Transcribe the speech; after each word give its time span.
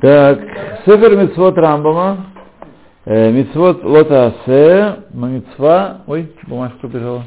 Так, 0.00 0.38
Сефер 0.84 1.16
Мицвод 1.16 1.56
Рамбама, 1.56 2.26
э, 3.04 3.32
Мицвод 3.32 3.84
Лота 3.84 4.26
Асе, 4.26 5.04
Мамицва, 5.12 6.02
ой, 6.06 6.32
бумажка 6.46 6.86
убежала. 6.86 7.24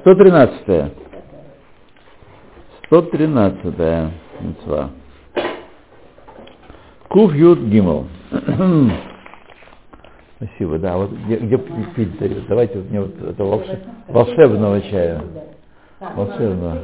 113 0.00 0.92
113 2.90 4.12
мецва. 4.40 4.90
Куф 7.08 7.34
Ют 7.34 7.60
Гимл. 7.60 8.06
Спасибо, 10.36 10.78
да, 10.78 10.96
вот 10.96 11.12
где, 11.12 11.36
где 11.36 11.58
пить 11.58 12.18
дают? 12.18 12.46
Давайте 12.48 12.78
вот 12.78 12.90
мне 12.90 13.00
вот 13.00 13.14
это 13.22 13.44
волшеб, 13.44 13.78
волшебного 14.08 14.80
чая. 14.82 15.22
Волшебного. 16.00 16.78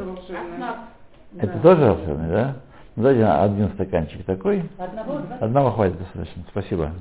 Это 1.39 1.59
тоже 1.61 1.83
волшебный, 1.83 2.29
да? 2.29 2.57
Ну, 2.97 3.03
Давайте 3.03 3.25
один 3.27 3.69
стаканчик 3.71 4.25
такой. 4.25 4.69
Одного, 4.79 5.21
да? 5.29 5.37
Одного 5.41 5.71
хватит 5.73 5.99
достаточно. 5.99 6.43
Спасибо. 6.51 6.93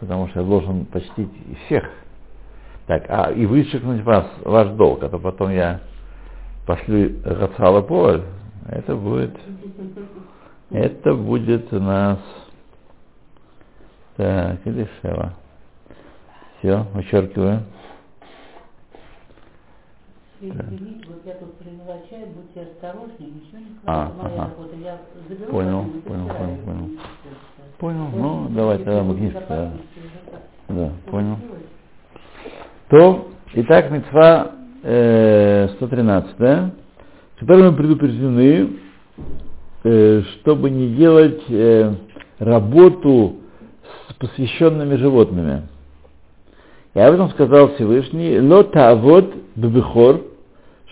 Потому 0.00 0.28
что 0.28 0.40
я 0.40 0.46
должен 0.46 0.84
почтить 0.86 1.30
всех. 1.66 1.84
Так, 2.86 3.04
а 3.08 3.30
и 3.30 3.46
вычеркнуть 3.46 4.02
вас, 4.02 4.26
ваш 4.44 4.68
долг, 4.68 5.02
а 5.02 5.08
то 5.08 5.18
потом 5.18 5.50
я 5.50 5.80
пошлю 6.66 7.10
Гацала 7.24 7.82
Поль. 7.82 8.22
Это 8.66 8.94
будет, 8.96 9.34
это 10.70 11.14
будет 11.14 11.72
у 11.72 11.80
нас, 11.80 12.18
так, 14.16 14.58
или 14.66 14.88
Шева. 15.00 15.32
Все, 16.58 16.86
вычеркиваю. 16.92 17.62
Извините, 20.40 21.04
вот 21.08 21.22
я 21.24 21.34
тут 21.34 21.54
приняла 21.54 21.96
чай, 22.08 22.26
будьте 22.26 22.62
осторожны, 22.70 23.18
ничего 23.18 23.58
не 23.58 23.66
А, 23.86 24.12
ага. 24.20 24.50
заберу 25.28 25.50
Понял, 25.50 25.84
понял, 26.06 26.26
понял, 26.28 26.56
понял. 26.64 26.88
Понял, 27.78 28.08
Ну, 28.14 28.46
давайте 28.50 28.84
тогда 28.84 29.02
мы 29.02 29.16
книжку. 29.16 29.40
да. 29.48 29.72
Да, 30.68 30.92
понял. 31.10 31.38
То, 32.88 33.28
итак, 33.54 33.90
мецва 33.90 34.52
э, 34.84 35.68
113, 35.76 36.36
да, 36.38 36.70
которым 37.40 37.72
мы 37.72 37.76
предупреждены, 37.76 38.76
э, 39.84 40.22
чтобы 40.22 40.70
не 40.70 40.94
делать 40.94 41.42
э, 41.48 41.94
работу 42.38 43.36
с 44.08 44.14
посвященными 44.14 44.94
животными. 44.96 45.62
И 46.98 47.00
об 47.00 47.14
этом 47.14 47.30
сказал 47.30 47.76
Всевышний, 47.76 48.40
лота 48.40 48.96
вот 48.96 49.32
бебехор, 49.54 50.20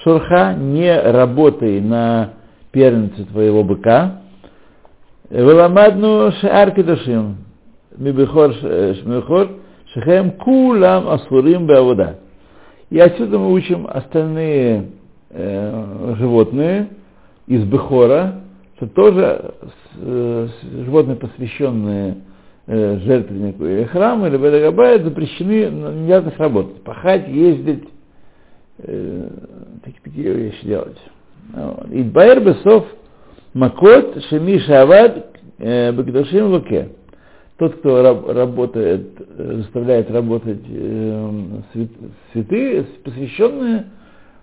шурха, 0.04 0.54
не 0.54 0.96
работай 1.00 1.80
на 1.80 2.34
первенце 2.70 3.24
твоего 3.24 3.64
быка, 3.64 4.20
Веламадну 5.30 6.30
шеарки 6.40 6.84
душим, 6.84 7.38
мибехор 7.96 8.52
шмехор, 8.52 9.48
шехем 9.94 10.30
кулам 10.30 11.08
асурим 11.08 11.66
беавода. 11.66 12.20
И 12.88 13.00
отсюда 13.00 13.40
мы 13.40 13.52
учим 13.52 13.88
остальные 13.92 14.92
э, 15.30 16.14
животные 16.18 16.86
из 17.48 17.64
Бехора, 17.64 18.42
что 18.76 18.86
тоже 18.86 19.54
э, 20.00 20.48
животные, 20.84 21.16
посвященные 21.16 22.18
э, 22.66 22.98
жертвеннику 22.98 23.64
или 23.64 23.84
храму, 23.84 24.26
или 24.26 24.36
Бедагабая, 24.36 25.02
запрещены 25.02 25.70
на 25.70 25.92
неясных 25.92 26.38
работать. 26.38 26.82
Пахать, 26.82 27.28
ездить, 27.28 27.84
э, 28.78 29.28
такие, 29.84 30.00
такие 30.02 30.34
вещи 30.34 30.66
делать. 30.66 30.98
Вот. 31.52 31.90
И 31.90 32.02
Баэр 32.02 32.40
Бесов 32.40 32.86
Макот 33.54 34.22
Шеми 34.28 34.58
Шавад 34.58 35.26
Багдашим 35.58 36.52
Луке. 36.52 36.90
Тот, 37.58 37.76
кто 37.76 38.02
раб- 38.02 38.28
работает, 38.28 39.12
э, 39.18 39.54
заставляет 39.62 40.10
работать 40.10 40.60
э, 40.68 41.40
свят- 41.72 42.10
святые, 42.32 42.84
посвященные, 43.02 43.86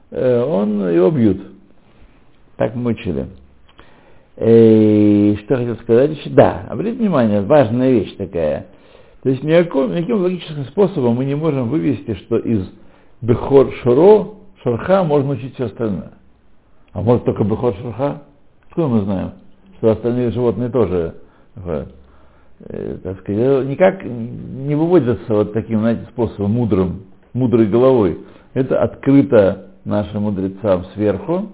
э, 0.09 0.41
он 0.41 0.89
его 0.89 1.11
бьют. 1.11 1.39
Так 2.57 2.75
мы 2.75 2.95
Э, 4.35 5.35
что 5.43 5.57
хотел 5.57 5.75
сказать 5.77 6.17
еще? 6.17 6.29
Да, 6.31 6.65
обратите 6.69 6.99
внимание, 6.99 7.41
важная 7.41 7.91
вещь 7.91 8.15
такая. 8.15 8.67
То 9.21 9.29
есть 9.29 9.43
никаким, 9.43 9.93
никаким 9.95 10.21
логическим 10.21 10.65
способом 10.65 11.15
мы 11.15 11.25
не 11.25 11.35
можем 11.35 11.69
вывести, 11.69 12.15
что 12.15 12.37
из 12.37 12.67
Бехор 13.21 13.71
Шуро, 13.83 14.31
Шурха 14.63 15.03
можно 15.03 15.31
учить 15.31 15.53
все 15.55 15.65
остальное. 15.65 16.13
А 16.93 17.01
может 17.01 17.25
только 17.25 17.43
Бехор 17.43 17.75
Шурха? 17.75 18.23
Откуда 18.67 18.87
мы 18.87 19.01
знаем, 19.01 19.31
что 19.77 19.91
остальные 19.91 20.31
животные 20.31 20.69
тоже 20.69 21.15
э, 21.55 21.85
э, 22.59 22.97
так 23.03 23.19
сказать, 23.19 23.67
никак 23.67 24.03
не 24.03 24.75
выводятся 24.75 25.33
вот 25.33 25.53
таким, 25.53 25.79
знаете, 25.79 26.07
способом 26.11 26.51
мудрым, 26.51 27.03
мудрой 27.33 27.67
головой. 27.67 28.19
Это 28.55 28.81
открыто 28.81 29.67
нашим 29.85 30.23
мудрецам 30.23 30.85
сверху. 30.95 31.49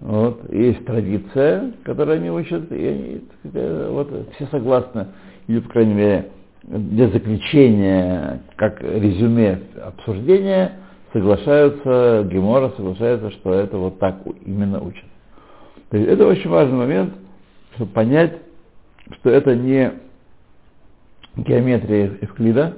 Вот, 0.00 0.40
есть 0.58 0.84
традиция, 0.84 1.72
которую 1.84 2.18
они 2.18 2.30
учат, 2.30 2.70
и 2.72 2.86
они, 2.86 3.24
вот, 3.44 4.10
все 4.36 4.46
согласны, 4.46 5.08
или, 5.46 5.60
по 5.60 5.68
крайней 5.70 5.94
мере, 5.94 6.30
для 6.62 7.08
заключения, 7.08 8.42
как 8.56 8.82
резюме 8.82 9.60
обсуждения, 9.84 10.72
соглашаются, 11.12 12.28
Гемора 12.30 12.70
соглашается, 12.76 13.30
что 13.32 13.52
это 13.54 13.78
вот 13.78 13.98
так 13.98 14.18
именно 14.44 14.80
учат. 14.80 15.04
То 15.90 15.96
есть 15.96 16.08
это 16.08 16.26
очень 16.26 16.50
важный 16.50 16.76
момент, 16.76 17.14
чтобы 17.74 17.92
понять, 17.92 18.38
что 19.20 19.30
это 19.30 19.54
не 19.54 19.92
геометрия 21.36 22.18
это 22.20 22.76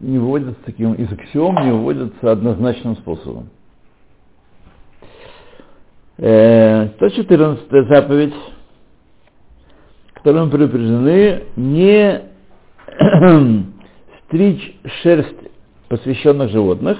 не 0.00 0.18
выводится 0.18 0.56
таким, 0.64 0.94
из 0.94 1.12
аксиом 1.12 1.54
не 1.64 1.72
выводится 1.72 2.32
однозначным 2.32 2.96
способом. 2.96 3.50
Э, 6.20 6.88
114 6.96 7.88
заповедь, 7.88 8.34
которой 10.14 10.46
мы 10.46 10.50
предупреждены, 10.50 11.44
не 11.54 12.22
стричь 14.24 14.76
шерсть 15.02 15.36
посвященных 15.88 16.50
животных. 16.50 16.98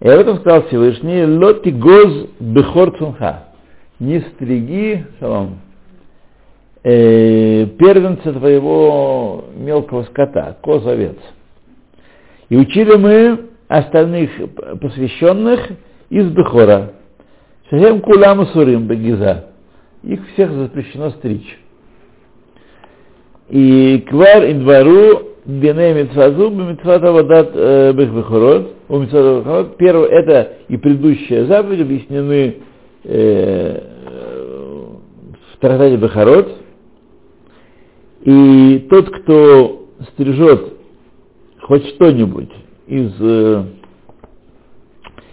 И 0.00 0.08
об 0.08 0.20
этом 0.20 0.38
сказал 0.38 0.62
Всевышний, 0.68 1.26
лоти 1.26 1.68
гоз 1.68 2.28
бехор 2.40 2.96
цунха. 2.96 3.48
Не 3.98 4.20
стриги, 4.20 5.06
шалом, 5.20 5.60
э, 6.82 7.66
первенца 7.78 8.32
твоего 8.32 9.44
мелкого 9.54 10.04
скота, 10.04 10.56
коз, 10.62 10.86
овец. 10.86 11.18
И 12.48 12.56
учили 12.56 12.96
мы 12.96 13.50
остальных 13.68 14.30
посвященных 14.80 15.60
из 16.08 16.30
Бехора. 16.30 16.92
Шахем 17.70 18.00
кулам 18.00 18.46
сурим 18.46 18.86
бегиза. 18.86 19.46
Их 20.02 20.20
всех 20.32 20.52
запрещено 20.52 21.10
стричь. 21.10 21.58
И 23.48 24.04
квар 24.08 24.50
индвару 24.50 25.30
бене 25.44 25.94
митцвазу 25.94 26.50
бемитцват 26.50 27.02
авадат 27.04 27.94
бех 27.94 28.10
бехорот. 28.12 28.74
У 28.88 28.98
бехорот. 28.98 29.76
Первое, 29.76 30.08
это 30.08 30.52
и 30.68 30.76
предыдущая 30.76 31.46
заповедь 31.46 31.80
объяснены 31.80 32.56
э, 33.04 33.80
в 35.52 35.58
трактате 35.58 35.96
Бехорот. 35.96 36.48
И 38.24 38.86
тот, 38.90 39.10
кто 39.10 39.86
стрижет 40.12 40.74
хоть 41.62 41.86
что-нибудь 41.94 42.50
из, 42.86 43.12
э, 43.20 43.64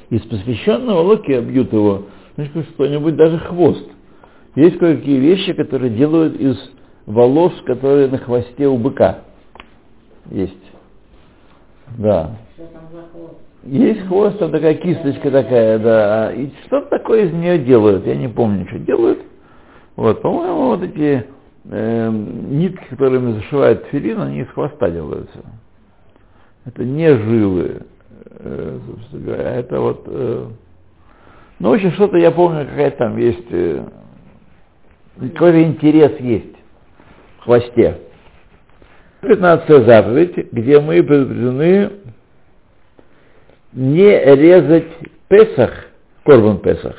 из 0.10 0.22
посвященного 0.22 1.02
локи, 1.02 1.40
бьют 1.40 1.72
его, 1.74 2.04
значит, 2.46 2.70
что-нибудь, 2.74 3.16
даже 3.16 3.38
хвост. 3.40 3.86
Есть 4.56 4.78
кое-какие 4.78 5.20
вещи, 5.20 5.54
которые 5.54 5.92
делают 5.92 6.40
из 6.40 6.58
волос, 7.06 7.54
которые 7.66 8.08
на 8.08 8.18
хвосте 8.18 8.68
у 8.68 8.78
быка. 8.78 9.20
Есть. 10.32 10.54
Да. 11.98 12.38
Есть 13.64 14.08
хвост, 14.08 14.40
там 14.40 14.52
такая 14.52 14.76
кисточка 14.76 15.32
такая, 15.32 15.80
да. 15.80 16.32
И 16.34 16.50
что-то 16.66 16.90
такое 16.90 17.26
из 17.26 17.34
нее 17.34 17.60
делают, 17.60 18.06
я 18.06 18.16
не 18.16 18.30
помню, 18.30 18.68
что 18.70 18.80
делают. 18.80 19.20
Вот, 19.96 20.22
по-моему, 20.22 20.68
вот 20.68 20.82
эти 20.82 21.26
э, 21.66 22.10
нитки, 22.10 22.84
которыми 22.90 23.34
зашивают 23.34 23.86
филин, 23.92 24.22
они 24.22 24.42
из 24.42 24.48
хвоста 24.50 24.90
делаются. 24.90 25.40
Это 26.66 26.86
не 26.86 27.14
жилы, 27.14 27.82
э, 28.26 28.80
собственно 28.88 29.26
говоря, 29.26 29.56
это 29.56 29.80
вот... 29.82 30.04
Э, 30.06 30.48
ну, 31.60 31.70
в 31.70 31.74
общем, 31.74 31.92
что-то 31.92 32.18
я 32.18 32.32
помню, 32.32 32.66
какая 32.66 32.92
там 32.92 33.18
есть, 33.18 33.48
э, 33.52 33.86
какой-то 35.20 35.62
интерес 35.62 36.20
есть 36.20 36.56
в 37.40 37.44
хвосте. 37.44 38.00
15 39.22 39.86
заповедь, 39.86 40.52
где 40.54 40.80
мы 40.80 41.04
предупреждены 41.04 41.92
не 43.74 44.36
резать 44.36 44.88
Песах, 45.28 45.72
Корбан 46.24 46.60
Песах, 46.60 46.96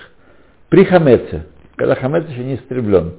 при 0.69 0.85
хамеце, 0.85 1.47
когда 1.77 1.95
хамец 1.95 2.29
еще 2.29 2.45
не 2.45 2.57
истреблен. 2.57 3.15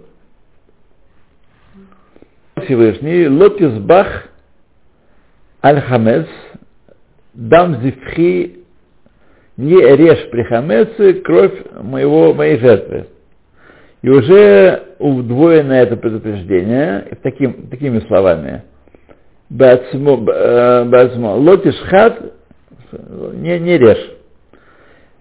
Всевышний, 2.63 3.27
лотис 3.27 3.79
бах 3.79 4.27
аль 5.63 5.81
хамец, 5.81 6.27
дам 7.33 7.81
зифхи, 7.81 8.60
не 9.57 9.75
режь 9.75 10.29
при 10.31 10.43
хамеце 10.43 11.13
кровь 11.21 11.53
моего, 11.81 12.33
моей 12.33 12.57
жертвы. 12.59 13.07
И 14.01 14.09
уже 14.09 14.83
удвоено 14.97 15.73
это 15.73 15.95
предупреждение 15.95 17.17
таким, 17.21 17.67
такими 17.67 17.99
словами. 18.07 18.63
Бацмо, 19.49 21.35
лотиш 21.35 21.75
хат, 21.89 22.33
не, 23.33 23.59
не 23.59 23.77
режь. 23.77 24.11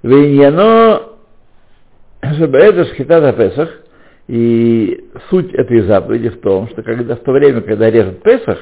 Виньяно, 0.03 1.03
чтобы 2.37 2.59
это 2.59 2.87
шхита 2.87 3.33
Песах, 3.33 3.69
и 4.29 5.11
суть 5.29 5.53
этой 5.53 5.81
заповеди 5.81 6.29
в 6.29 6.41
том, 6.41 6.69
что 6.69 6.83
когда, 6.83 7.17
в 7.17 7.21
то 7.21 7.33
время, 7.33 7.61
когда 7.63 7.91
режет 7.91 8.23
Песах, 8.23 8.59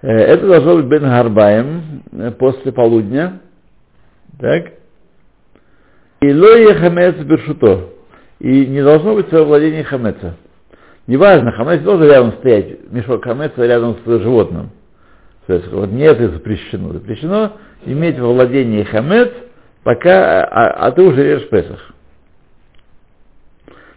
это 0.00 0.46
должно 0.46 0.76
быть 0.76 0.86
Бен 0.86 1.02
Гарбаем 1.02 2.02
после 2.38 2.70
полудня, 2.70 3.40
так? 4.38 4.72
И 6.20 6.32
лоя 6.32 6.74
хамец 6.74 7.16
бершуто. 7.16 7.90
И 8.40 8.66
не 8.66 8.82
должно 8.82 9.14
быть 9.14 9.28
своего 9.28 9.46
владения 9.46 9.84
хамеца. 9.84 10.36
Неважно, 11.06 11.52
хамец 11.52 11.80
должен 11.80 12.08
рядом 12.08 12.32
стоять, 12.34 12.90
мешок 12.92 13.24
хамеца 13.24 13.64
рядом 13.64 13.96
с 14.04 14.04
животным. 14.04 14.70
То 15.46 15.54
есть 15.54 15.68
вот 15.68 15.90
не 15.90 16.02
это 16.02 16.28
запрещено. 16.28 16.92
Запрещено 16.92 17.52
иметь 17.86 18.18
во 18.18 18.32
владении 18.32 18.82
хамец, 18.82 19.30
пока, 19.82 20.44
а, 20.44 20.86
а 20.86 20.92
ты 20.92 21.02
уже 21.02 21.24
режешь 21.24 21.48
Песах. 21.48 21.92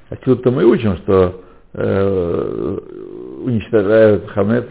Отсюда-то 0.10 0.52
мы 0.52 0.66
учим, 0.66 0.98
что 0.98 1.42
э, 1.74 2.78
уничтожают 3.44 4.30
хамец 4.30 4.66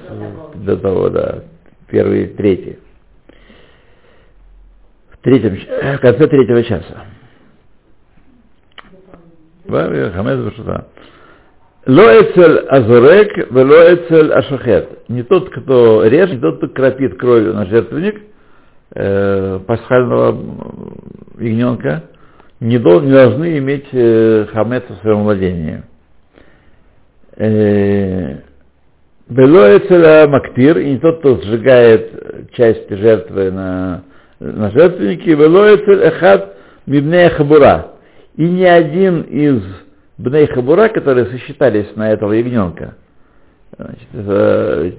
до 0.55 0.77
того, 0.77 1.11
да, 1.11 1.45
первый, 1.89 2.29
третий. 2.29 2.79
Третьем, 5.23 5.57
в 5.97 6.01
конце 6.01 6.27
третьего 6.29 6.63
часа. 6.63 7.05
Лоэцель 11.87 12.59
азурек, 12.69 13.51
велоэцель 13.51 14.33
ашахет. 14.33 15.09
Не 15.09 15.23
тот, 15.23 15.51
кто 15.51 16.05
режет, 16.05 16.35
не 16.35 16.41
тот, 16.41 16.59
кто 16.59 16.69
крапит 16.69 17.19
кровью 17.19 17.55
на 17.55 17.67
жертвенник 17.67 18.23
э, 18.95 19.61
пасхального 19.67 20.39
ягненка, 21.39 22.05
не, 22.61 22.79
дол, 22.79 23.01
не 23.01 23.13
должны 23.13 23.59
иметь 23.59 23.89
э, 23.93 24.47
хамец 24.53 24.85
в 24.89 25.01
своем 25.03 25.25
владении. 25.25 25.83
Белоэцеля 29.29 30.29
мактир, 30.29 30.79
и 30.79 30.93
не 30.93 30.99
тот, 30.99 31.21
кто 31.21 31.41
сжигает 31.41 32.53
часть 32.53 32.91
жертвы 32.91 33.51
на, 33.51 34.03
на 34.41 34.71
жертвеннике, 34.71 35.37
Белоэцель 35.37 36.03
эхад 36.03 36.57
мибнея 36.87 37.31
хабура. 37.31 37.93
И 38.37 38.49
ни 38.49 38.65
один 38.65 39.23
из 39.23 39.63
бней 40.17 40.47
хабура, 40.47 40.89
которые 40.89 41.27
сосчитались 41.27 41.95
на 41.95 42.11
этого 42.11 42.33
ягненка, 42.33 42.95
значит, 43.77 44.09
э, 44.15 44.93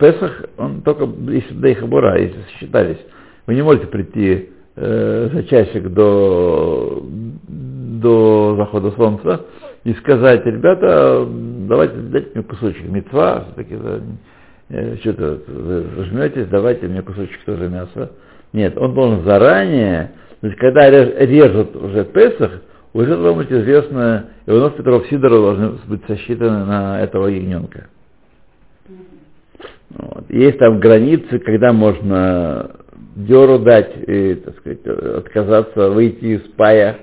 Песах, 0.00 0.44
он 0.56 0.82
только 0.82 1.08
если 1.30 1.52
бней 1.54 1.74
хабура, 1.74 2.18
если 2.18 2.40
сосчитались. 2.42 2.98
Вы 3.46 3.56
не 3.56 3.62
можете 3.62 3.88
прийти 3.88 4.50
э, 4.76 5.28
за 5.32 5.44
часик 5.44 5.88
до, 5.88 7.02
до 7.46 8.56
захода 8.56 8.90
солнца 8.92 9.44
и 9.84 9.92
сказать, 9.94 10.46
ребята, 10.46 11.26
давайте 11.68 11.94
дайте 11.96 12.30
мне 12.34 12.44
кусочек 12.44 12.88
мецва, 12.88 13.46
все-таки 13.46 13.76
э, 14.70 14.96
что-то 15.00 15.40
жметесь, 16.04 16.46
давайте 16.46 16.86
мне 16.86 17.02
кусочек 17.02 17.38
тоже 17.44 17.68
мяса. 17.68 18.12
Нет, 18.54 18.78
он 18.78 18.94
должен 18.94 19.24
заранее, 19.24 20.12
есть 20.40 20.56
когда 20.58 20.88
режут 20.88 21.74
уже 21.74 22.04
Песах, 22.04 22.62
уже 22.92 23.08
должно 23.08 23.34
быть 23.34 23.50
известно, 23.50 24.26
Иванов 24.46 24.76
Петров 24.76 25.04
Сидоров 25.08 25.40
должны 25.40 25.68
быть 25.88 26.06
сосчитаны 26.06 26.64
на 26.64 27.00
этого 27.00 27.26
ягненка. 27.26 27.88
Вот. 29.90 30.30
Есть 30.30 30.58
там 30.58 30.78
границы, 30.78 31.40
когда 31.40 31.72
можно 31.72 32.70
деру 33.16 33.58
дать, 33.58 33.92
и, 34.06 34.36
так 34.36 34.56
сказать, 34.58 34.86
отказаться, 34.86 35.90
выйти 35.90 36.36
из 36.36 36.42
пая, 36.52 36.98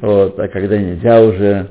вот, 0.00 0.36
а 0.40 0.48
когда 0.48 0.76
нельзя 0.76 1.22
уже. 1.22 1.68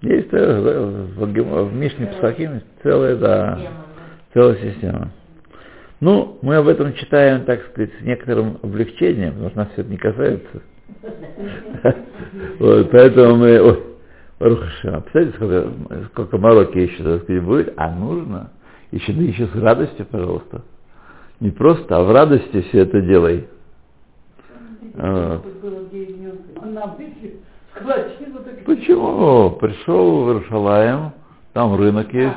Есть 0.00 0.32
э, 0.32 1.10
в, 1.14 1.26
в, 1.26 1.68
в 1.68 1.74
Мишне 1.74 2.06
Псахим 2.06 2.62
целая, 2.82 3.16
да, 3.16 3.58
целая 4.32 4.56
система. 4.56 5.10
Ну, 6.00 6.38
мы 6.42 6.56
об 6.56 6.68
этом 6.68 6.92
читаем, 6.94 7.44
так 7.44 7.64
сказать, 7.66 7.90
с 7.98 8.02
некоторым 8.02 8.58
облегчением, 8.62 9.32
потому 9.32 9.50
что 9.50 9.58
нас 9.58 9.68
все 9.72 9.82
это 9.82 9.90
не 9.90 9.96
касается. 9.96 10.62
Вот, 12.58 12.90
поэтому 12.90 13.36
мы... 13.36 13.60
Ой, 13.62 13.82
Рухашем, 14.40 15.02
представляете, 15.02 15.36
сколько, 15.36 16.06
сколько 16.08 16.38
мороки 16.38 16.78
еще, 16.78 17.02
так 17.04 17.22
сказать, 17.22 17.42
будет, 17.42 17.72
а 17.76 17.90
нужно. 17.90 18.50
Еще, 18.90 19.12
еще 19.12 19.46
с 19.46 19.54
радостью, 19.54 20.06
пожалуйста. 20.06 20.62
Не 21.40 21.50
просто, 21.50 21.96
а 21.96 22.02
в 22.02 22.12
радости 22.12 22.60
все 22.62 22.80
это 22.80 23.00
делай. 23.00 23.48
Почему? 28.66 29.50
Пришел 29.52 30.24
в 30.24 30.28
Иерушалаем, 30.28 31.12
там 31.52 31.76
рынок 31.76 32.12
есть, 32.12 32.34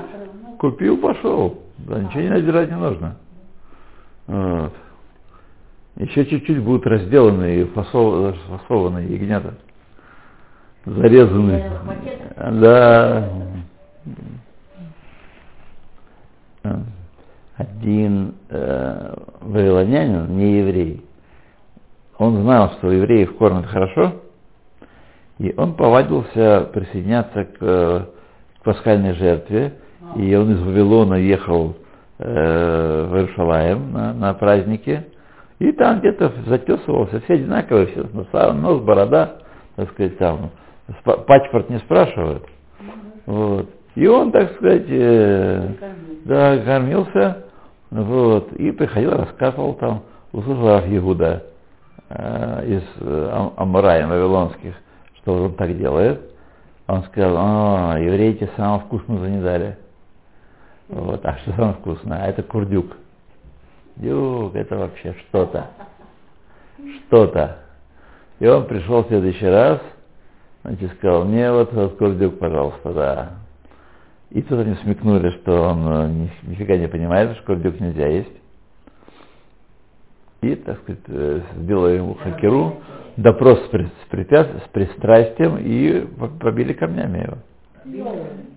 купил, 0.60 0.98
пошел. 0.98 1.64
Да, 1.80 2.00
ничего 2.00 2.22
не 2.22 2.30
набирать 2.30 2.70
не 2.70 2.78
нужно. 2.78 3.18
Вот. 4.28 4.74
Еще 5.96 6.26
чуть-чуть 6.26 6.62
будут 6.62 6.86
разделаны 6.86 7.62
и 7.62 7.64
фасованы 7.66 9.00
ягнята. 9.00 9.56
Зарезаны. 10.86 11.64
Да. 12.36 13.30
Один 17.56 18.36
э, 18.50 19.16
вавилонянин, 19.42 20.38
не 20.38 20.60
еврей, 20.60 21.04
он 22.20 22.44
знал, 22.44 22.74
что 22.74 22.92
евреев 22.92 23.36
кормят 23.38 23.66
хорошо, 23.66 24.22
и 25.40 25.54
он 25.58 25.74
повадился 25.74 26.70
присоединяться 26.72 27.46
к, 27.46 27.58
к 27.60 28.64
пасхальной 28.64 29.14
жертве, 29.14 29.74
и 30.16 30.36
он 30.36 30.52
из 30.52 30.62
Вавилона 30.62 31.16
ехал 31.16 31.76
э, 32.20 33.08
в 33.10 33.16
Иерушалаем 33.16 33.92
на, 33.92 34.14
на 34.14 34.34
празднике, 34.34 35.08
и 35.60 35.72
там 35.72 36.00
где-то 36.00 36.32
затесывался, 36.46 37.20
все 37.22 37.34
одинаковые, 37.36 37.88
все, 37.88 38.54
нос, 38.54 38.82
борода, 38.82 39.38
так 39.76 39.92
сказать, 39.92 40.18
там, 40.18 40.52
паспорт 41.04 41.70
не 41.70 41.80
спрашивают. 41.80 42.44
Вот. 43.26 43.70
И 43.96 44.08
он, 44.08 44.32
так 44.32 44.54
сказать, 44.54 44.86
э, 44.88 45.70
да, 46.26 46.58
кормился, 46.60 47.46
вот, 47.90 48.54
и 48.54 48.72
приходил, 48.72 49.12
рассказывал 49.12 49.74
там, 49.74 50.04
услышал 50.32 50.86
Егуда 50.86 51.44
э, 52.10 52.66
из 52.68 52.84
э, 53.00 53.50
Амураем 53.56 54.10
вавилонских, 54.10 54.76
что 55.18 55.46
он 55.46 55.54
так 55.56 55.76
делает. 55.78 56.22
Он 56.88 57.04
сказал, 57.04 57.36
а, 57.38 58.00
евреи 58.00 58.34
те 58.34 58.50
самое 58.56 58.82
вкусно 58.82 59.20
занедали. 59.20 59.78
Вот, 60.90 61.26
а 61.26 61.38
что 61.38 61.52
самое 61.54 61.74
вкусное? 61.74 62.24
А 62.24 62.28
это 62.28 62.44
курдюк. 62.44 62.96
Дюк, 63.98 64.56
это 64.56 64.78
вообще 64.78 65.16
что-то. 65.28 65.68
Что-то. 67.08 67.60
И 68.40 68.48
он 68.48 68.68
пришел 68.68 69.04
в 69.04 69.08
следующий 69.08 69.48
раз, 69.48 69.82
значит, 70.64 70.92
сказал, 70.94 71.26
мне 71.26 71.52
вот, 71.52 71.74
вот 71.74 71.98
курдюк, 71.98 72.38
пожалуйста, 72.40 72.94
да. 72.94 73.30
И 74.30 74.42
тут 74.42 74.60
они 74.60 74.76
смекнули, 74.76 75.32
что 75.42 75.70
он 75.70 75.88
э, 75.88 76.30
нифига 76.44 76.78
не 76.78 76.88
понимает, 76.88 77.36
что 77.38 77.46
курдюк 77.46 77.80
нельзя 77.80 78.08
есть. 78.08 78.32
И, 80.42 80.56
так 80.56 80.80
сказать, 80.82 81.02
э, 81.08 81.42
сделали 81.56 81.98
ему 81.98 82.14
хакеру, 82.14 82.76
допрос 83.16 83.60
с, 83.60 84.10
препят... 84.10 84.48
с 84.66 84.68
пристрастием 84.70 85.58
и 85.58 86.06
побили 86.40 86.74
камнями 86.74 87.24
его. 87.24 87.38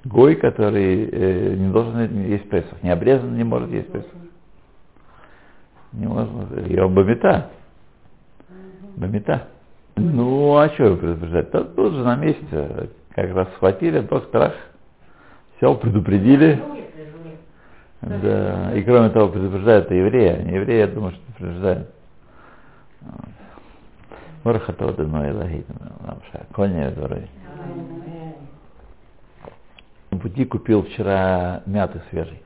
Гой, 0.04 0.36
который 0.36 1.08
э, 1.10 1.54
не 1.54 1.70
должен 1.70 2.26
есть 2.26 2.48
Песах, 2.48 2.82
не 2.82 2.90
обрезан, 2.90 3.36
не 3.36 3.44
может 3.44 3.70
есть 3.70 3.90
Песах. 3.92 4.10
Не 5.92 6.06
может, 6.06 6.30
и 6.68 6.78
он 6.78 6.94
бомета. 6.94 7.50
Бомета. 8.96 9.48
Ну, 9.96 10.56
а 10.56 10.68
что 10.70 10.96
предупреждать? 10.96 11.50
Тут, 11.50 11.76
тут 11.76 11.92
же 11.92 12.04
на 12.04 12.16
месте, 12.16 12.90
как 13.14 13.34
раз 13.34 13.48
схватили, 13.54 14.00
доктора, 14.00 14.54
все, 15.56 15.74
предупредили. 15.74 16.62
Да, 18.00 18.72
и 18.74 18.82
кроме 18.82 19.10
того, 19.10 19.28
предупреждают 19.28 19.90
и 19.92 19.96
евреи, 19.96 20.42
не 20.42 20.54
евреи, 20.54 20.78
я 20.78 20.86
думаю, 20.86 21.12
что 21.12 21.20
предупреждают. 21.32 21.90
Барахатова 24.42 24.92
Даной 24.94 25.32
Лагид. 25.32 25.66
Коня 26.54 26.90
дворы. 26.92 27.28
Пути 30.20 30.44
купил 30.44 30.82
вчера 30.82 31.62
мяты 31.64 32.02
свежий. 32.10 32.42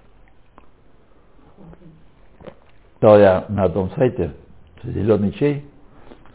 Стал 2.97 3.19
я 3.19 3.47
на 3.49 3.65
одном 3.65 3.91
сайте, 3.93 4.33
зеленый 4.85 5.33
чай 5.33 5.65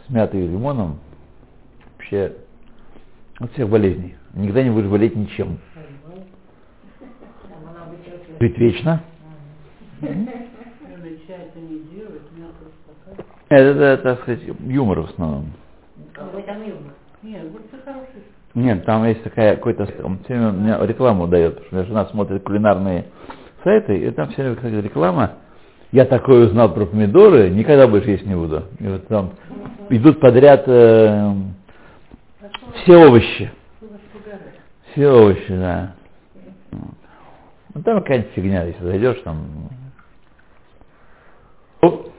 с 0.05 0.10
мятой 0.10 0.43
и 0.43 0.48
лимоном. 0.48 1.00
Вообще 1.93 2.36
от 3.39 3.53
всех 3.53 3.69
болезней. 3.69 4.15
Никогда 4.34 4.63
не 4.63 4.69
будешь 4.69 4.89
болеть 4.89 5.15
ничем. 5.15 5.60
Жить 8.39 8.58
вечно. 8.58 9.01
Это, 13.48 13.98
так 13.98 14.22
сказать, 14.22 14.41
юмор 14.60 15.01
в 15.01 15.05
основном. 15.05 15.53
Какой 16.13 16.43
там 16.43 16.62
юмор? 16.62 16.93
Нет, 17.24 17.46
огурцы 17.46 17.77
хорошие. 17.84 18.24
Нет, 18.55 18.85
там 18.85 19.05
есть 19.05 19.23
такая 19.23 19.55
какой-то, 19.55 19.87
он 20.03 20.19
все 20.23 20.33
время 20.33 20.51
мне 20.51 20.87
рекламу 20.87 21.27
дает, 21.27 21.55
потому 21.55 21.67
что 21.67 21.75
моя 21.75 21.85
жена 21.85 22.05
смотрит 22.07 22.43
кулинарные 22.43 23.05
сайты, 23.63 23.97
и 23.97 24.11
там 24.11 24.29
все 24.29 24.41
время 24.41 24.55
какая-то 24.55 24.79
реклама. 24.79 25.33
Я 25.91 26.05
такое 26.05 26.45
узнал 26.47 26.73
про 26.73 26.85
помидоры, 26.85 27.49
никогда 27.49 27.87
больше 27.87 28.11
есть 28.11 28.25
не 28.25 28.35
буду. 28.35 28.65
И 28.79 28.87
вот 28.87 29.07
там 29.07 29.31
идут 29.89 30.19
подряд 30.19 30.63
э, 30.67 31.33
все 32.75 32.97
овощи. 32.97 33.51
Все 34.91 35.09
овощи, 35.09 35.49
да. 35.49 35.95
Ну 36.71 37.83
там 37.83 38.01
какая-нибудь 38.01 38.31
фигня, 38.33 38.63
если 38.63 38.83
зайдешь, 38.83 39.21
там. 39.23 39.69
Оп. 41.81 42.11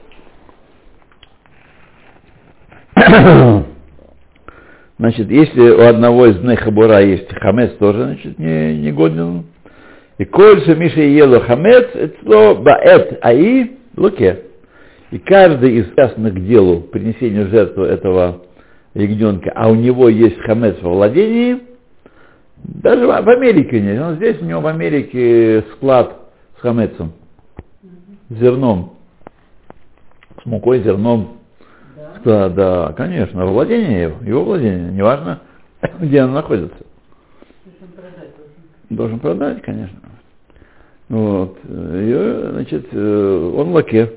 Значит, 5.01 5.31
если 5.31 5.61
у 5.61 5.81
одного 5.81 6.27
из 6.27 6.39
Нехабура 6.43 7.01
есть 7.01 7.33
хамец, 7.33 7.71
тоже, 7.79 8.03
значит, 8.03 8.37
не, 8.37 8.77
не 8.77 8.91
годен. 8.91 9.45
И 10.19 10.25
кольца 10.25 10.75
Миша 10.75 11.01
ела 11.01 11.39
хамец, 11.39 11.87
это 11.95 12.53
баэт 12.53 13.17
аи 13.25 13.71
луке. 13.97 14.41
И 15.09 15.17
каждый 15.17 15.77
из 15.77 15.87
ясных 15.97 16.35
к 16.35 16.39
делу 16.45 16.81
принесения 16.81 17.47
жертвы 17.47 17.87
этого 17.87 18.43
ягненка, 18.93 19.51
а 19.55 19.71
у 19.71 19.73
него 19.73 20.07
есть 20.07 20.39
хамец 20.41 20.75
во 20.83 20.91
владении, 20.91 21.61
даже 22.57 23.07
в 23.07 23.27
Америке 23.27 23.81
нет. 23.81 23.99
Он 23.99 24.17
здесь 24.17 24.39
у 24.39 24.45
него 24.45 24.61
в 24.61 24.67
Америке 24.67 25.63
склад 25.71 26.31
с 26.59 26.61
хамецом, 26.61 27.13
с 28.29 28.35
зерном, 28.35 28.97
с 30.43 30.45
мукой, 30.45 30.83
зерном. 30.83 31.39
Да, 32.23 32.49
да, 32.49 32.93
конечно, 32.93 33.45
во 33.45 33.51
владении 33.51 34.03
его, 34.03 34.23
его 34.23 34.43
владение, 34.43 34.91
неважно, 34.91 35.41
где 35.99 36.23
он 36.23 36.33
находится. 36.33 36.77
Зачем 37.65 37.87
продать 37.93 38.35
должен? 38.35 38.97
Должен 38.97 39.19
продать, 39.19 39.61
конечно. 39.63 39.99
Вот. 41.09 41.57
И, 41.65 42.49
значит, 42.53 42.87
э, 42.91 43.53
он 43.55 43.71
лаке. 43.71 44.13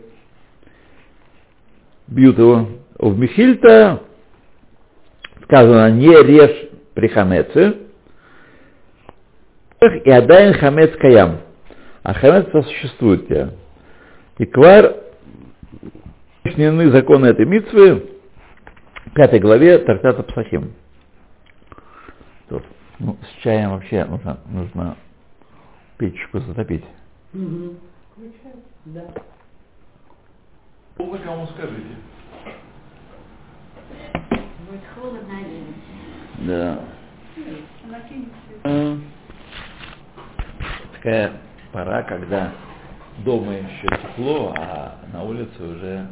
Бьют 2.06 2.38
его. 2.38 2.68
В 2.98 3.18
Михильта 3.18 4.02
сказано, 5.44 5.90
не 5.90 6.14
режь 6.22 6.68
при 6.94 7.08
хамеце. 7.08 7.76
И 10.04 10.10
отдай 10.10 10.52
хамец 10.54 10.94
каям. 10.96 11.40
А 12.02 12.14
хамец 12.14 12.46
существует 12.52 13.26
тебя. 13.28 13.50
И 14.38 14.46
квар 14.46 14.94
Объяснены 16.54 16.88
законы 16.92 17.26
этой 17.26 17.46
митвы 17.46 18.10
в 19.06 19.10
пятой 19.10 19.40
главе 19.40 19.76
Тартата 19.78 20.22
Псахим. 20.22 20.72
Тут, 22.48 22.62
ну, 23.00 23.16
с 23.22 23.42
чаем 23.42 23.70
вообще 23.70 24.04
нужно, 24.04 24.38
нужно 24.46 24.96
печку 25.98 26.38
затопить. 26.38 26.84
Угу. 27.32 27.74
Да. 28.84 29.04
Вы 30.98 31.18
кому 31.18 31.48
скажите. 31.48 31.96
Будет 34.12 34.80
холодно 34.94 35.34
один. 35.36 35.74
Да. 36.46 36.78
М. 38.62 39.04
Такая 40.92 41.32
пора, 41.72 42.04
когда 42.04 42.52
дома 43.24 43.54
еще 43.54 43.88
тепло, 43.88 44.54
а 44.56 45.00
на 45.12 45.24
улице 45.24 45.60
уже 45.60 46.06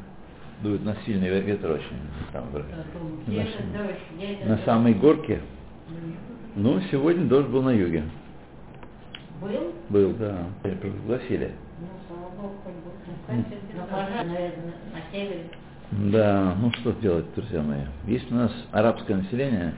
дует 0.63 0.85
на 0.85 0.97
сильный 1.05 1.29
ве- 1.29 1.43
ветер 1.43 1.71
очень. 1.71 1.97
Там, 2.33 2.45
на, 3.27 4.49
на 4.49 4.59
самой 4.65 4.95
горке. 4.95 5.41
Ну, 6.55 6.81
сегодня 6.91 7.27
дождь 7.27 7.49
был 7.49 7.63
на 7.63 7.71
юге. 7.71 8.05
Был? 9.41 9.73
Был, 9.89 10.15
да. 10.15 10.47
Пригласили. 10.63 11.53
Ну, 11.81 11.87
слава 12.07 12.31
богу, 12.41 12.55
хоть 12.65 12.75
бы. 12.75 13.91
Пожар, 13.91 14.25
наверное, 14.27 14.75
на 14.93 15.01
севере. 15.11 15.51
Да, 15.91 16.55
ну 16.59 16.73
что 16.73 16.93
делать, 16.93 17.27
друзья 17.35 17.61
мои. 17.63 17.81
Есть 18.07 18.31
у 18.31 18.35
нас 18.35 18.53
арабское 18.71 19.17
население, 19.17 19.75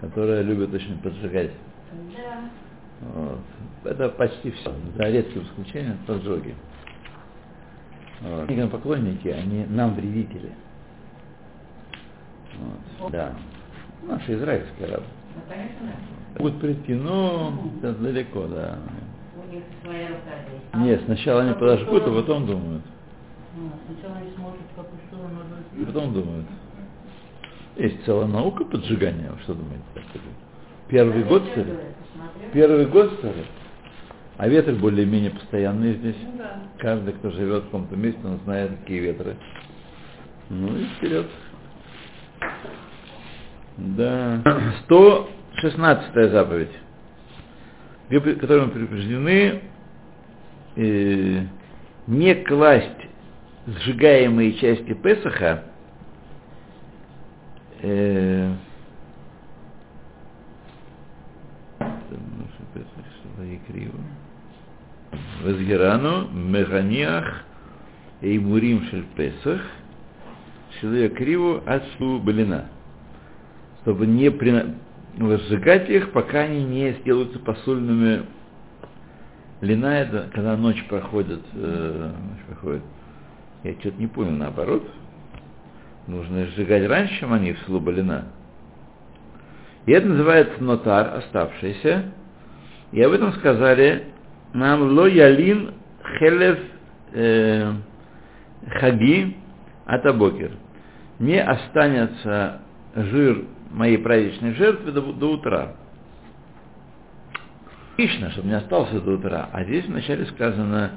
которое 0.00 0.42
любит 0.42 0.72
очень 0.74 0.98
поджигать. 0.98 1.52
Да. 2.16 2.50
Вот. 3.14 3.38
Это 3.84 4.08
почти 4.08 4.50
все. 4.50 4.72
За 4.96 5.04
редким 5.04 5.42
исключением 5.42 5.98
поджоги. 6.06 6.54
Вот. 8.20 8.70
поклонники, 8.70 9.28
они 9.28 9.66
нам 9.66 9.94
вредители. 9.94 10.52
Вот. 13.00 13.12
Да. 13.12 13.34
Наши 14.06 14.34
израильские 14.34 14.88
арабы. 14.88 15.04
Ну. 15.34 16.42
Будут 16.42 16.60
прийти, 16.60 16.94
но 16.94 17.52
это 17.78 17.94
далеко, 17.94 18.46
да. 18.46 18.78
У 19.36 19.52
них 19.52 19.62
своя 19.82 20.08
рука 20.08 20.32
здесь. 20.48 20.84
Нет, 20.86 21.02
сначала 21.06 21.42
они 21.42 21.54
подожгут, 21.54 22.02
а 22.06 22.10
потом 22.12 22.46
думают. 22.46 22.82
А, 23.56 23.58
Сначала 23.86 24.16
они 24.16 24.30
смотрят, 24.34 24.62
в 24.72 24.76
какую 24.76 25.00
сторону 25.08 25.40
А 25.40 25.78
надо 25.78 25.86
потом 25.86 26.12
думают. 26.12 26.46
Есть 27.76 28.04
целая 28.04 28.26
наука 28.26 28.64
поджигания, 28.64 29.30
что 29.42 29.54
думаете? 29.54 29.82
Первый 30.88 31.24
год. 31.24 31.42
Первый 32.52 32.86
год, 32.86 33.20
ли? 33.28 33.44
А 34.36 34.48
ветры 34.48 34.74
более-менее 34.74 35.30
постоянные 35.30 35.94
здесь. 35.94 36.16
Ну 36.24 36.38
да. 36.38 36.62
Каждый, 36.78 37.14
кто 37.14 37.30
живет 37.30 37.62
в 37.62 37.66
каком-то 37.66 37.96
месте, 37.96 38.20
он 38.24 38.40
знает, 38.44 38.72
какие 38.80 39.00
ветры. 39.00 39.36
Ну 40.50 40.76
и 40.76 40.84
вперед. 40.96 41.26
Да. 43.76 44.42
116 44.84 46.30
заповедь, 46.30 46.70
которой 48.10 48.66
мы 48.66 48.70
предупреждены 48.70 49.62
э, 50.76 51.40
не 52.06 52.34
класть 52.34 52.90
сжигаемые 53.66 54.54
части 54.54 54.94
Песаха 54.94 55.64
э, 57.82 58.23
Вазгирану, 65.64 66.28
Меганиах, 66.28 67.42
Эймурим 68.20 68.84
Шель 68.84 69.04
Песах, 69.16 69.60
Шилея 70.78 71.08
Криву 71.08 71.62
Ацу 71.64 72.18
Белина. 72.18 72.66
Чтобы 73.82 74.06
не 74.06 74.30
прина- 74.30 74.74
их, 75.18 76.12
пока 76.12 76.40
они 76.40 76.64
не 76.64 76.92
сделаются 77.00 77.38
посольными. 77.38 78.24
Лина 79.60 79.86
это, 79.86 80.28
когда 80.34 80.56
ночь 80.56 80.84
проходит, 80.88 81.40
э, 81.54 82.10
ночь 82.30 82.44
проходит. 82.46 82.82
Я 83.62 83.72
что-то 83.80 83.98
не 83.98 84.06
понял, 84.06 84.32
наоборот. 84.32 84.86
Нужно 86.06 86.46
сжигать 86.46 86.86
раньше, 86.86 87.20
чем 87.20 87.32
они 87.32 87.52
в 87.52 87.58
село 87.60 87.80
Балина. 87.80 88.26
И 89.86 89.92
это 89.92 90.06
называется 90.08 90.62
нотар, 90.62 91.16
оставшийся. 91.16 92.12
И 92.92 93.00
об 93.00 93.12
этом 93.12 93.32
сказали 93.34 94.13
нам 94.54 94.96
ло 94.96 95.06
ялин 95.06 95.74
хелев 96.18 96.58
э, 97.12 97.72
хаги 98.80 99.36
атабокер. 99.84 100.52
Не 101.18 101.42
останется 101.42 102.60
жир 102.94 103.44
моей 103.70 103.98
праздничной 103.98 104.54
жертвы 104.54 104.92
до, 104.92 105.00
до 105.12 105.32
утра. 105.32 105.72
Лично, 107.96 108.30
чтобы 108.30 108.48
не 108.48 108.54
остался 108.54 109.00
до 109.00 109.12
утра. 109.12 109.48
А 109.52 109.64
здесь 109.64 109.86
вначале 109.86 110.26
сказано 110.26 110.92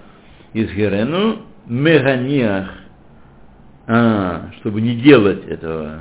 из 0.53 0.71
Герену 0.71 1.43
меганиах, 1.65 2.69
а, 3.87 4.51
чтобы 4.59 4.81
не 4.81 4.95
делать 4.95 5.45
этого, 5.45 5.99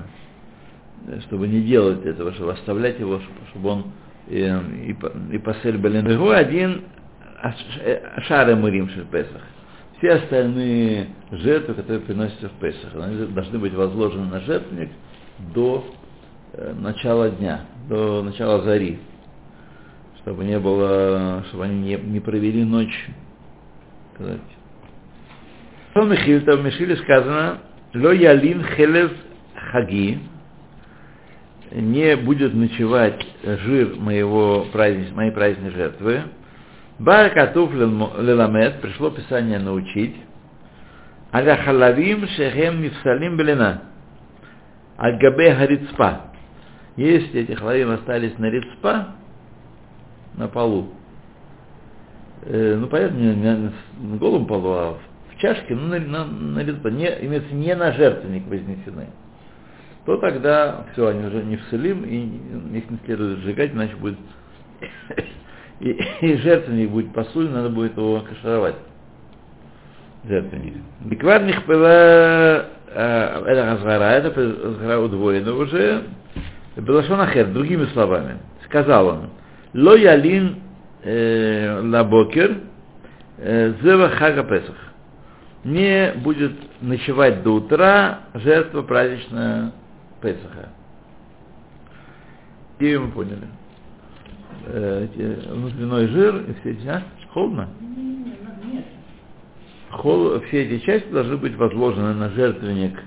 чтобы 1.22 1.48
не 1.48 1.62
делать 1.62 2.04
этого, 2.04 2.32
чтобы 2.32 2.52
оставлять 2.52 2.98
его, 2.98 3.20
чтобы 3.50 3.68
он 3.68 3.84
э, 4.28 4.60
и, 4.86 4.92
по- 4.94 5.12
и 5.32 5.38
пасель 5.38 5.78
бален. 5.78 6.08
Его 6.10 6.30
один 6.30 6.82
э, 7.42 8.20
шары 8.22 8.56
мурим 8.56 8.86
в 8.86 9.10
Песах. 9.10 9.42
Все 9.98 10.12
остальные 10.12 11.08
жертвы, 11.30 11.74
которые 11.74 12.00
приносятся 12.00 12.48
в 12.48 12.52
Песах, 12.60 12.94
они 12.94 13.26
должны 13.26 13.58
быть 13.58 13.74
возложены 13.74 14.26
на 14.26 14.40
жертвенник 14.40 14.90
до 15.54 15.84
э, 16.52 16.74
начала 16.78 17.30
дня, 17.30 17.62
до 17.88 18.22
начала 18.22 18.62
зари, 18.62 18.98
чтобы 20.20 20.44
не 20.44 20.58
было, 20.58 21.44
чтобы 21.48 21.64
они 21.64 21.80
не, 21.80 21.96
не 21.96 22.20
провели 22.20 22.64
ночь. 22.64 23.08
сказать. 24.14 24.40
В 25.94 26.62
Мишиле 26.62 26.96
сказано, 26.96 27.58
Ло 27.94 28.12
ялин 28.12 28.62
хелев 28.76 29.12
хаги, 29.72 30.18
не 31.72 32.16
будет 32.16 32.54
ночевать 32.54 33.26
жир 33.42 33.96
моего 33.96 34.66
празднич, 34.72 35.12
моей 35.12 35.30
праздничной 35.30 35.70
жертвы. 35.70 36.22
Бар 36.98 37.30
катуф 37.30 37.72
леламет, 37.74 38.80
пришло 38.80 39.10
Писание 39.10 39.58
научить. 39.58 40.16
Аля 41.32 41.56
халавим 41.56 42.26
шехем 42.28 42.82
мифсалим 42.82 43.36
белина. 43.36 43.82
Аль-габе 44.98 45.54
харицпа. 45.54 46.32
Если 46.96 47.42
эти 47.42 47.52
халавим 47.52 47.90
остались 47.90 48.38
на 48.38 48.46
рицпа, 48.46 49.08
на 50.36 50.48
полу, 50.48 50.88
э, 52.42 52.76
ну, 52.76 52.86
понятно, 52.86 53.16
не, 53.16 53.34
не 53.34 53.72
на 54.00 54.16
голом 54.16 54.46
полу, 54.46 54.70
а 54.70 54.98
в 55.34 55.38
чашке, 55.38 55.74
ну, 55.74 55.88
на, 55.88 55.98
на, 55.98 56.24
на 56.24 56.64
рицпа, 56.64 56.88
не, 56.88 57.06
имеется 57.26 57.54
не 57.54 57.74
на 57.74 57.92
жертвенник 57.92 58.46
вознесены, 58.46 59.08
то 60.06 60.16
тогда 60.16 60.86
все, 60.92 61.08
они 61.08 61.26
уже 61.26 61.42
не 61.44 61.58
вселим, 61.58 62.04
и 62.04 62.78
их 62.78 62.90
не 62.90 62.98
следует 63.04 63.40
сжигать, 63.40 63.72
иначе 63.72 63.96
будет 63.96 64.18
и, 65.80 65.90
и 66.20 66.36
жертвенник 66.38 66.90
будет 66.90 67.12
посуль, 67.12 67.48
надо 67.50 67.68
будет 67.68 67.96
его 67.96 68.20
кашировать. 68.20 68.76
Жертвенник. 70.24 70.74
Бикварних 71.00 71.66
была 71.66 72.66
это 72.96 73.72
Азгара, 73.72 74.04
это 74.04 74.28
Азгара 74.68 74.98
удвоено 75.00 75.54
уже. 75.54 76.04
Белашонахер, 76.76 77.48
другими 77.48 77.86
словами, 77.86 78.38
сказал 78.64 79.06
он, 79.08 79.30
לא 79.74 79.96
ילין 79.96 80.56
לבוקר 81.04 82.60
זבח 83.38 84.08
חג 84.10 84.44
הפסח. 84.44 84.76
Не 85.64 86.12
будет 86.16 86.52
ночевать 86.80 87.42
до 87.42 87.50
утра 87.50 88.20
жертва 88.34 88.82
праздничная 88.82 89.72
Песаха. 90.22 90.68
И 92.78 92.96
мы 92.96 93.10
поняли. 93.10 93.48
Э, 94.68 95.06
внутренний 95.48 96.08
жир 96.08 96.36
и 96.48 96.54
все 96.60 96.70
эти, 96.72 96.86
а? 96.88 97.02
Холодно? 97.32 97.68
Хол, 99.90 100.40
все 100.40 100.64
эти 100.64 100.84
части 100.84 101.08
должны 101.08 101.36
быть 101.36 101.54
возложены 101.56 102.14
на 102.14 102.30
жертвенник 102.30 103.00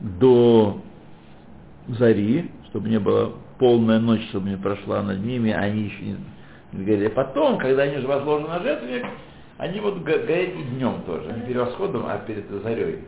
до 0.00 0.80
зари, 1.88 2.50
чтобы 2.68 2.88
не 2.88 2.98
было 2.98 3.34
полная 3.58 3.98
ночь, 3.98 4.26
чтобы 4.30 4.48
не 4.48 4.56
прошла 4.56 5.02
над 5.02 5.22
ними, 5.24 5.52
они 5.52 5.82
еще 5.82 6.02
не, 6.02 6.16
не 6.72 6.84
горели. 6.84 7.08
Потом, 7.08 7.58
когда 7.58 7.82
они 7.82 7.98
уже 7.98 8.06
возложены 8.06 8.48
на 8.48 8.60
жертвенник, 8.60 9.04
они 9.58 9.80
будут 9.80 10.02
гореть 10.02 10.54
и 10.58 10.62
днем 10.76 11.02
тоже, 11.04 11.32
не 11.32 11.42
перед 11.42 11.58
восходом, 11.58 12.06
а 12.06 12.18
перед 12.18 12.48
зарей. 12.62 13.00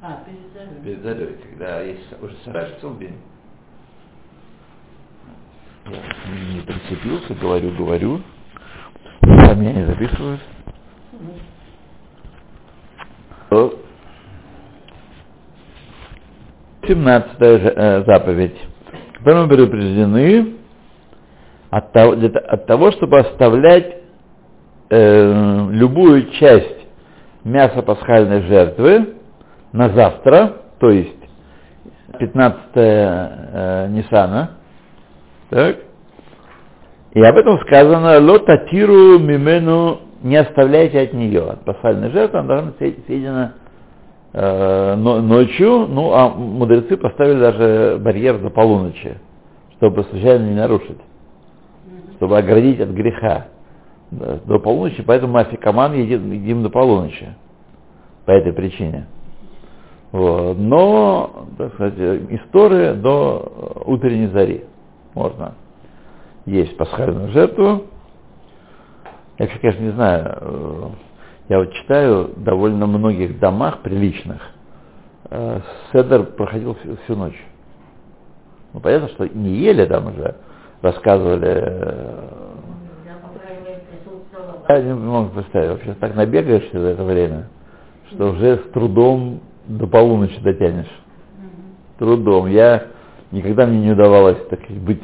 А, 0.00 0.22
перед 0.24 0.52
зарей. 0.54 0.82
Перед 0.82 1.02
зарей, 1.02 1.36
когда 1.50 1.80
есть 1.82 2.22
уже 2.22 2.34
сараж 2.44 2.70
целый 2.80 2.98
день. 2.98 3.16
Не 5.86 6.60
прицепился, 6.62 7.34
говорю, 7.34 7.70
говорю. 7.72 8.20
А 9.22 9.54
меня 9.54 9.72
не 9.72 9.86
записывают. 9.86 10.40
Семнадцатая 16.86 18.04
заповедь. 18.04 18.56
Теперь 19.18 19.34
мы 19.34 19.48
предупреждены 19.48 20.54
от 21.70 21.92
того, 21.92 22.12
от 22.12 22.66
того 22.66 22.92
чтобы 22.92 23.20
оставлять 23.20 23.96
э, 24.90 25.68
любую 25.70 26.30
часть 26.32 26.86
мяса 27.44 27.82
пасхальной 27.82 28.42
жертвы 28.42 29.14
на 29.72 29.90
завтра, 29.90 30.62
то 30.78 30.90
есть 30.90 31.16
15 32.18 32.60
э, 32.74 33.88
Ниссана, 33.90 34.55
так? 35.50 35.76
И 37.12 37.22
об 37.22 37.36
этом 37.36 37.58
сказано, 37.60 38.20
лотатиру 38.20 39.18
мимену 39.18 40.00
не 40.22 40.36
оставляйте 40.36 41.00
от 41.00 41.12
нее, 41.12 41.42
от 41.42 41.64
пасхальной 41.64 42.10
жертвы, 42.10 42.40
она 42.40 42.48
должна 42.48 42.72
быть 42.72 43.06
съедена 43.06 43.54
э, 44.32 44.94
ночью, 44.96 45.86
ну 45.88 46.12
а 46.12 46.28
мудрецы 46.28 46.96
поставили 46.96 47.38
даже 47.38 47.98
барьер 48.00 48.38
до 48.38 48.50
полуночи, 48.50 49.16
чтобы 49.76 50.04
случайно 50.04 50.44
не 50.44 50.54
нарушить, 50.54 50.98
чтобы 52.16 52.36
оградить 52.38 52.80
от 52.80 52.90
греха 52.90 53.46
до 54.10 54.58
полуночи, 54.58 55.02
поэтому 55.02 55.38
афикаман 55.38 55.94
едим, 55.94 56.30
едим 56.32 56.62
до 56.62 56.70
полуночи, 56.70 57.34
по 58.24 58.30
этой 58.32 58.52
причине. 58.52 59.06
Вот. 60.12 60.56
Но, 60.58 61.46
так 61.58 61.74
сказать, 61.74 61.94
история 62.30 62.94
до 62.94 63.82
утренней 63.86 64.28
зари 64.28 64.64
можно 65.16 65.54
есть 66.44 66.76
пасхальную 66.76 67.32
жертву. 67.32 67.86
Я, 69.38 69.48
конечно, 69.48 69.82
не 69.82 69.90
знаю, 69.92 70.38
э, 70.40 70.88
я 71.48 71.58
вот 71.58 71.72
читаю 71.72 72.30
довольно 72.36 72.86
многих 72.86 73.38
домах 73.40 73.80
приличных, 73.80 74.40
э, 75.30 75.60
седер 75.92 76.24
проходил 76.24 76.74
всю, 76.76 76.96
всю 77.04 77.16
ночь. 77.16 77.38
Ну, 78.72 78.80
понятно, 78.80 79.08
что 79.08 79.26
не 79.28 79.56
ели 79.56 79.84
там 79.86 80.06
уже, 80.06 80.36
рассказывали. 80.82 81.48
э, 81.48 82.28
Я 84.68 84.82
не 84.82 84.94
могу 84.94 85.30
представить, 85.30 85.70
вообще 85.70 85.94
так 85.94 86.14
набегаешься 86.14 86.80
за 86.80 86.88
это 86.88 87.04
время, 87.04 87.48
что 88.10 88.30
уже 88.30 88.58
с 88.58 88.70
трудом 88.72 89.40
до 89.66 89.86
полуночи 89.86 90.40
дотянешь. 90.40 90.90
Трудом. 91.98 92.46
Я 92.46 92.86
никогда 93.32 93.66
мне 93.66 93.80
не 93.80 93.92
удавалось 93.92 94.38
так 94.48 94.60
быть 94.68 95.02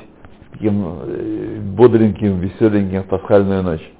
таким 0.52 0.85
э, 1.02 1.58
бодреньким, 1.76 2.38
веселеньким 2.40 3.02
в 3.02 3.06
пасхальную 3.06 3.62
ночь. 3.62 3.92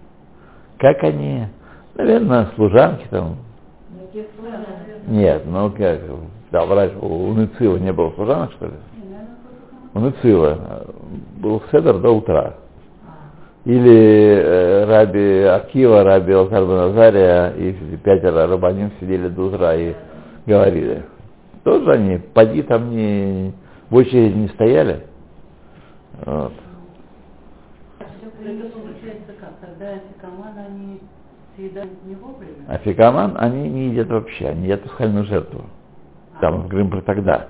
Как 0.79 1.03
они? 1.03 1.47
Наверное, 1.95 2.49
служанки 2.55 3.07
там. 3.11 3.37
Нет, 5.09 5.43
ну 5.47 5.71
как, 5.71 6.01
да, 6.51 6.65
врач, 6.65 6.93
у 7.01 7.33
Ныцила 7.33 7.77
не 7.79 7.93
было 7.93 8.13
служанок, 8.13 8.53
что 8.53 8.67
ли? 8.67 8.73
У 9.95 10.01
Ныцила 10.01 10.87
был 11.39 11.63
седер 11.71 11.99
до 11.99 12.11
утра. 12.11 12.55
Или 13.65 14.37
э, 14.37 14.85
раби 14.87 15.43
Акива, 15.45 16.03
раби 16.03 16.33
Алкарба 16.33 16.89
Назария 16.89 17.51
и 17.51 17.73
пятеро 18.03 18.49
рабаним 18.49 18.91
сидели 18.99 19.29
до 19.29 19.43
утра 19.43 19.75
и 19.75 19.95
говорили. 20.47 21.05
Тоже 21.63 21.93
они, 21.93 22.19
поди 22.19 22.63
там 22.63 22.91
не, 22.91 23.53
в 23.93 23.95
очереди 23.95 24.35
не 24.35 24.49
стояли. 24.49 25.03
Вот. 26.25 26.53
Тогда 29.61 29.91
афикаман 32.69 33.37
они 33.37 33.69
не 33.69 33.89
едят 33.91 34.09
вообще, 34.09 34.49
они 34.49 34.65
едят 34.65 34.83
пасхальную 34.83 35.27
жертву. 35.27 35.67
Там 36.41 36.63
в 36.63 36.69
Крым 36.69 36.91
тогда. 37.03 37.49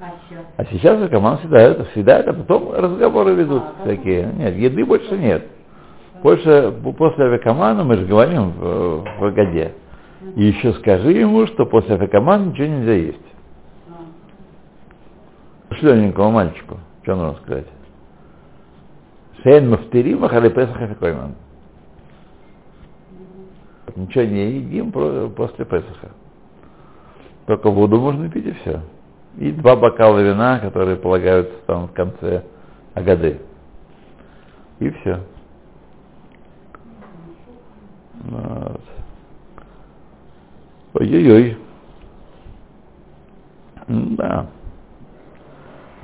А 0.00 0.10
сейчас? 0.28 0.44
А 0.56 0.64
сейчас 0.64 1.00
афикаман 1.00 1.38
съедают, 1.38 2.28
а 2.28 2.32
потом 2.32 2.72
разговоры 2.72 3.34
ведут 3.34 3.62
А, 3.62 3.82
всякие. 3.82 4.26
Нет, 4.36 4.56
еды 4.56 4.84
больше 4.84 5.16
нет. 5.16 5.46
Больше 6.20 6.74
после 6.98 7.26
афикамана 7.32 7.84
мы 7.84 7.96
же 7.96 8.06
говорим 8.06 8.50
в, 8.50 9.04
в 9.20 9.24
Агаде. 9.24 9.72
И 10.34 10.46
еще 10.46 10.72
скажи 10.74 11.12
ему, 11.12 11.46
что 11.46 11.64
после 11.64 11.94
афикамана 11.94 12.46
ничего 12.46 12.66
нельзя 12.66 12.92
есть. 12.92 13.35
Шлененькому 15.78 16.30
мальчику, 16.30 16.78
что 17.02 17.16
нужно 17.16 17.40
сказать? 17.42 17.66
Шейн 19.42 19.70
мафтери 19.70 20.14
махали 20.14 20.48
песах 20.48 20.80
афикойман. 20.80 21.34
Ничего 23.94 24.24
не 24.24 24.58
едим 24.58 24.92
после 24.92 25.64
Песаха. 25.64 26.10
Только 27.46 27.70
воду 27.70 27.98
можно 27.98 28.28
пить 28.28 28.46
и 28.46 28.52
все. 28.52 28.82
И 29.38 29.52
два 29.52 29.76
бокала 29.76 30.18
вина, 30.18 30.58
которые 30.58 30.96
полагаются 30.96 31.54
там 31.66 31.88
в 31.88 31.92
конце 31.92 32.44
Агады. 32.94 33.40
И 34.80 34.90
все. 34.90 35.20
Вот. 38.24 38.80
Ой-ой-ой. 40.94 41.58
Да. 43.86 44.46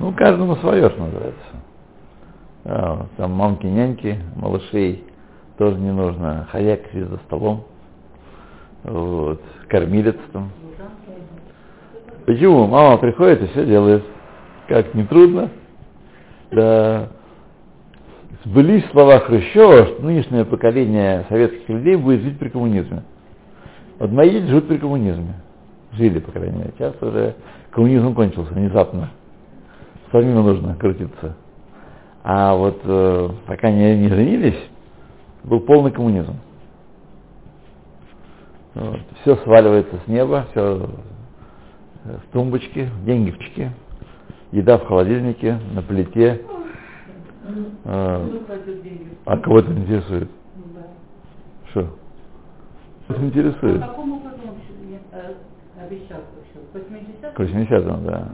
Ну, 0.03 0.13
каждому 0.13 0.57
свое, 0.57 0.91
что 0.91 1.01
называется. 1.01 1.45
Вот 2.65 3.11
там 3.17 3.31
мамки, 3.31 3.67
няньки, 3.67 4.19
малышей 4.35 5.05
тоже 5.59 5.79
не 5.79 5.93
нужно. 5.93 6.49
Хаяк 6.51 6.81
сидит 6.91 7.09
за 7.09 7.19
столом. 7.19 7.63
Вот. 8.83 9.41
Кормилец 9.69 10.17
там. 10.33 10.51
Почему? 12.27 12.67
Мама 12.67 12.99
приходит 12.99 13.43
и 13.43 13.47
все 13.53 13.65
делает. 13.65 14.03
Как, 14.67 14.93
не 14.93 15.05
трудно? 15.05 15.51
Да. 16.51 17.09
Сбылись 18.45 18.85
слова 18.91 19.21
Хрущева, 19.21 19.87
что 19.87 20.03
нынешнее 20.03 20.45
поколение 20.45 21.27
советских 21.29 21.69
людей 21.69 21.95
будет 21.95 22.23
жить 22.23 22.41
при 22.41 22.49
коммунизме. 22.49 23.05
Вот 24.01 24.11
мои 24.11 24.31
дети 24.31 24.47
живут 24.47 24.67
при 24.67 24.79
коммунизме. 24.79 25.35
Жили, 25.93 26.19
по 26.19 26.33
крайней 26.33 26.59
мере. 26.59 26.73
Сейчас 26.77 27.01
уже 27.01 27.37
коммунизм 27.71 28.15
кончился 28.17 28.53
внезапно. 28.53 29.11
Самим 30.13 30.35
нужно 30.35 30.77
крутиться. 30.77 31.37
А 32.23 32.55
вот 32.55 32.81
э, 32.85 33.29
пока 33.47 33.71
не, 33.71 33.97
не 33.97 34.09
женились, 34.09 34.59
был 35.43 35.61
полный 35.61 35.91
коммунизм. 35.91 36.37
Вот. 38.75 39.01
Все 39.23 39.37
сваливается 39.37 39.97
с 40.05 40.09
неба, 40.09 40.47
все 40.51 40.89
с 42.05 42.33
тумбочки, 42.33 42.91
деньги 43.05 43.31
в 43.31 43.39
чеке, 43.39 43.73
еда 44.51 44.79
в 44.79 44.87
холодильнике, 44.87 45.59
на 45.73 45.83
плите. 45.83 46.43
А, 47.85 48.29
а 49.25 49.39
кого 49.39 49.59
это 49.61 49.73
интересует? 49.73 50.31
Что? 51.71 51.97
Это 53.09 53.19
По 53.19 53.25
интересует? 53.25 53.81
какому 53.81 54.21
году 54.21 54.37
он 54.45 54.55
ещё, 54.57 55.01
э, 55.13 55.35
обещал 55.85 56.21
еще? 56.45 56.61
К 56.73 56.75
80 56.75 57.35
К 57.35 57.41
80-му, 57.41 58.07
да. 58.07 58.11
да. 58.11 58.33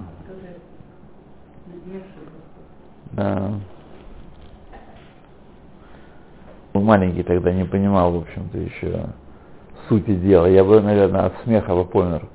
Был 6.75 6.83
Маленький 6.83 7.23
тогда 7.23 7.53
не 7.53 7.65
понимал, 7.65 8.13
в 8.13 8.23
общем-то, 8.23 8.59
еще 8.59 9.07
сути 9.89 10.15
дела. 10.15 10.47
Я 10.47 10.65
бы, 10.65 10.81
наверное, 10.81 11.27
от 11.27 11.35
смеха 11.43 11.75
бы 11.75 11.85
помер. 11.85 12.27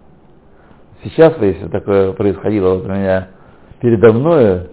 Сейчас, 1.04 1.38
если 1.39 1.67
такое 1.67 2.13
происходило 2.13 2.76
вот 2.76 2.86
у 2.86 2.89
меня 2.89 3.30
передо 3.80 4.13
мною, 4.13 4.69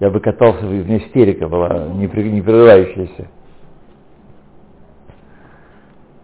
я 0.00 0.10
бы 0.10 0.20
катался, 0.20 0.66
у 0.66 0.70
меня 0.70 0.98
истерика 0.98 1.48
была, 1.48 1.88
не, 1.88 2.08
прерывающаяся. 2.08 3.28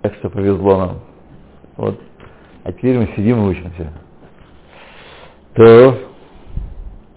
Так 0.03 0.15
что 0.15 0.31
повезло 0.31 0.79
нам. 0.79 1.01
Вот. 1.77 2.01
А 2.65 2.73
теперь 2.73 2.99
мы 2.99 3.07
сидим 3.17 3.39
и 3.45 3.49
учимся. 3.51 3.93
То 5.55 6.08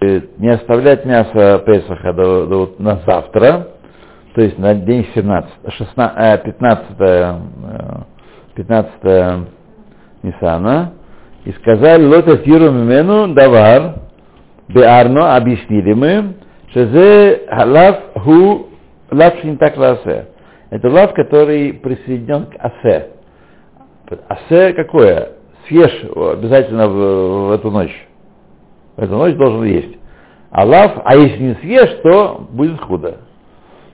не 0.01 0.49
оставлять 0.49 1.05
мясо 1.05 1.61
Песаха 1.65 2.13
до, 2.13 2.45
до 2.47 2.75
на 2.79 3.01
завтра, 3.05 3.67
то 4.33 4.41
есть 4.41 4.57
на 4.57 4.73
день 4.73 5.07
17, 5.13 5.51
16, 5.77 6.17
э, 6.17 6.37
15, 6.43 6.85
э, 6.99 7.35
15 8.55 9.47
Нисана, 10.23 10.93
и 11.45 11.51
сказали, 11.51 12.03
лота 12.05 12.37
тиру 12.37 12.71
мимену 12.71 13.33
давар, 13.33 13.95
беарно, 14.69 15.35
объяснили 15.35 15.93
мы, 15.93 16.33
что 16.69 16.87
зе 16.87 17.41
лав 17.65 17.99
ху 18.23 18.67
лав 19.11 19.39
шинтак 19.41 19.77
ласе. 19.77 20.27
Это 20.71 20.89
лав, 20.89 21.13
который 21.13 21.73
присоединен 21.73 22.45
к 22.45 22.55
асе. 22.57 23.09
Асе 24.27 24.73
какое? 24.73 25.29
Съешь 25.67 26.03
обязательно 26.15 26.87
в, 26.87 27.47
в 27.49 27.51
эту 27.51 27.69
ночь. 27.69 28.07
В 29.01 29.03
эту 29.03 29.17
ночь 29.17 29.35
должен 29.35 29.63
есть. 29.63 29.97
А 30.51 30.63
лав, 30.63 30.91
а 31.03 31.15
если 31.15 31.41
не 31.41 31.55
съешь, 31.55 32.01
то 32.03 32.45
будет 32.51 32.79
худо. 32.81 33.17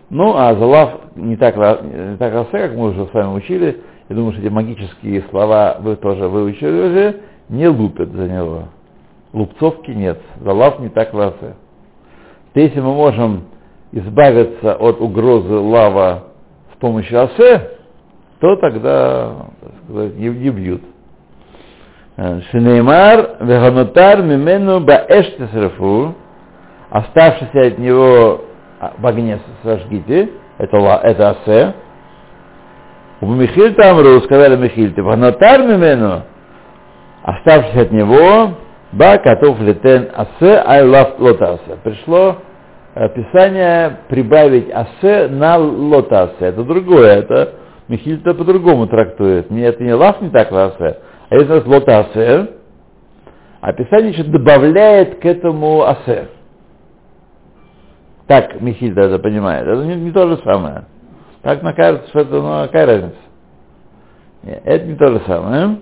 Ну, 0.10 0.36
а 0.36 0.54
за 0.54 0.66
лав 0.66 1.00
не 1.16 1.38
так, 1.38 1.56
не 1.56 2.18
так 2.18 2.36
асе, 2.36 2.68
как 2.68 2.76
мы 2.76 2.90
уже 2.90 3.06
с 3.06 3.14
вами 3.14 3.38
учили. 3.38 3.80
Я 4.10 4.16
думаю, 4.18 4.34
что 4.34 4.42
эти 4.42 4.50
магические 4.50 5.24
слова 5.30 5.78
вы 5.80 5.96
тоже 5.96 6.28
выучили 6.28 6.90
уже. 6.90 7.22
Не 7.48 7.70
лупят 7.70 8.12
за 8.12 8.28
него. 8.28 8.64
Лупцовки 9.32 9.92
нет. 9.92 10.20
За 10.42 10.52
лав 10.52 10.82
не 10.82 10.90
так. 10.90 11.12
То 11.12 11.56
если 12.54 12.82
мы 12.82 12.94
можем 12.94 13.44
избавиться 13.94 14.76
от 14.76 15.00
угрозы 15.00 15.54
лава 15.54 16.26
с 16.74 16.80
помощью 16.82 17.24
асе, 17.24 17.72
то 18.42 18.58
тогда, 18.58 19.36
так 19.62 19.72
сказать, 19.86 20.18
не, 20.18 20.28
не 20.28 20.50
бьют. 20.50 20.82
Шинеймар 22.18 23.38
веганутар 23.42 24.24
мимену 24.24 24.80
баэш 24.80 25.36
тесрефу, 25.38 26.16
оставшийся 26.90 27.68
от 27.68 27.78
него 27.78 28.42
а, 28.80 28.94
в 28.98 29.06
огне 29.06 29.40
сожгите, 29.62 30.32
это, 30.58 30.78
это 31.04 31.30
асе. 31.30 31.74
У 33.22 33.28
Михиль 33.28 33.76
Тамру 33.76 34.20
сказали 34.22 34.56
Михиль, 34.56 34.94
ты 34.94 35.04
веганутар 35.04 35.62
мимену, 35.62 36.24
оставшийся 37.22 37.82
от 37.82 37.92
него, 37.92 38.54
ба 38.94 39.20
катов 39.20 39.60
летен 39.60 40.10
асе 40.16 40.64
ай 40.66 40.88
лав 40.88 41.20
лота. 41.20 41.60
Пришло 41.84 42.38
э, 42.96 43.10
Писание 43.10 43.98
прибавить 44.10 44.72
асе 44.74 45.28
на 45.28 45.58
лота. 45.58 46.32
Это 46.40 46.64
другое, 46.64 47.18
это 47.18 47.54
Михильта 47.88 48.34
по-другому 48.34 48.88
трактует. 48.88 49.52
Это 49.52 49.84
не 49.84 49.94
лав 49.94 50.20
не 50.20 50.32
так 50.32 50.52
асе, 50.52 50.98
Эзос 51.30 51.66
лота 51.66 52.00
асер, 52.00 52.52
а 53.60 53.74
Писание 53.74 54.12
еще 54.12 54.24
добавляет 54.24 55.20
к 55.20 55.26
этому 55.26 55.84
асер. 55.84 56.30
Так 58.28 58.62
Михильда 58.62 59.02
это 59.04 59.20
понимает. 59.20 59.68
Это 59.68 59.84
не, 59.84 59.96
не 59.96 60.12
то 60.12 60.28
же 60.28 60.38
самое. 60.44 60.86
Так 61.42 61.64
на 61.64 61.74
кажется, 61.74 62.10
что 62.10 62.20
это, 62.20 62.36
ну, 62.36 62.66
какая 62.66 62.86
разница? 62.86 63.18
Нет, 64.44 64.62
это 64.66 64.86
не 64.86 64.96
то 64.96 65.08
же 65.08 65.22
самое. 65.26 65.80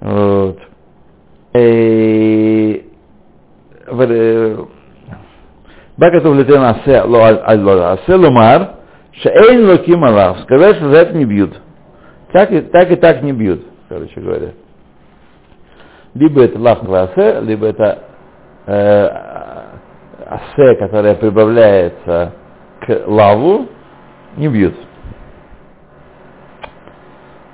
Вот. 0.00 0.58
Бакатов 5.96 6.36
летен 6.36 6.62
асе, 6.62 7.02
ло 7.02 7.26
асе, 7.26 8.14
ломар, 8.14 8.76
шеэйн 9.12 9.68
локим 9.68 10.04
алав. 10.04 10.40
Сказать, 10.40 10.76
что 10.76 10.90
за 10.90 10.98
это 10.98 11.16
не 11.16 11.24
бьют. 11.24 11.60
Так 12.32 12.52
и 12.52 12.60
так, 12.60 12.90
и 12.92 12.96
так 12.96 13.22
не 13.22 13.32
бьют. 13.32 13.66
Короче 13.88 14.20
говоря. 14.20 14.52
Либо 16.14 16.42
это 16.42 16.58
лах 16.58 16.82
асе, 16.82 17.40
либо 17.40 17.66
это 17.66 18.04
э, 18.66 19.08
асе, 20.26 20.74
которое 20.76 21.14
прибавляется 21.14 22.32
к 22.80 23.02
лаву, 23.06 23.66
не 24.36 24.48
бьют. 24.48 24.74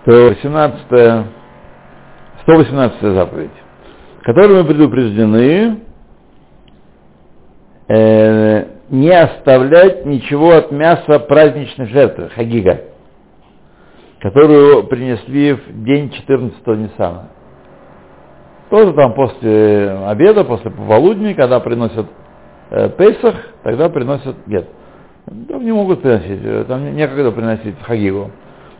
То 0.05 0.29
18 0.29 1.27
118 2.43 3.01
заповедь, 3.01 3.51
которой 4.23 4.63
мы 4.63 4.65
предупреждены 4.65 5.81
э, 7.89 8.65
не 8.91 9.11
оставлять 9.11 10.05
ничего 10.05 10.53
от 10.53 10.71
мяса 10.71 11.19
праздничной 11.21 11.87
жертвы, 11.87 12.29
хагига, 12.31 12.83
которую 14.25 14.85
принесли 14.85 15.53
в 15.53 15.85
день 15.85 16.11
14-го 16.27 16.75
Ниссана. 16.75 17.29
Тоже 18.71 18.95
там 18.95 19.13
после 19.13 19.91
обеда, 19.91 20.45
после 20.45 20.71
пополудни, 20.71 21.35
когда 21.35 21.61
приносят 21.61 22.07
э, 22.71 22.89
Песах, 22.97 23.35
тогда 23.63 23.91
приносят 23.91 24.35
Гет. 24.47 24.67
Там 25.27 25.63
не 25.63 25.73
могут 25.73 26.01
приносить, 26.01 26.41
э, 26.43 26.65
там 26.67 26.97
некогда 26.97 27.33
приносить 27.33 27.75
Хагигу. 27.83 28.31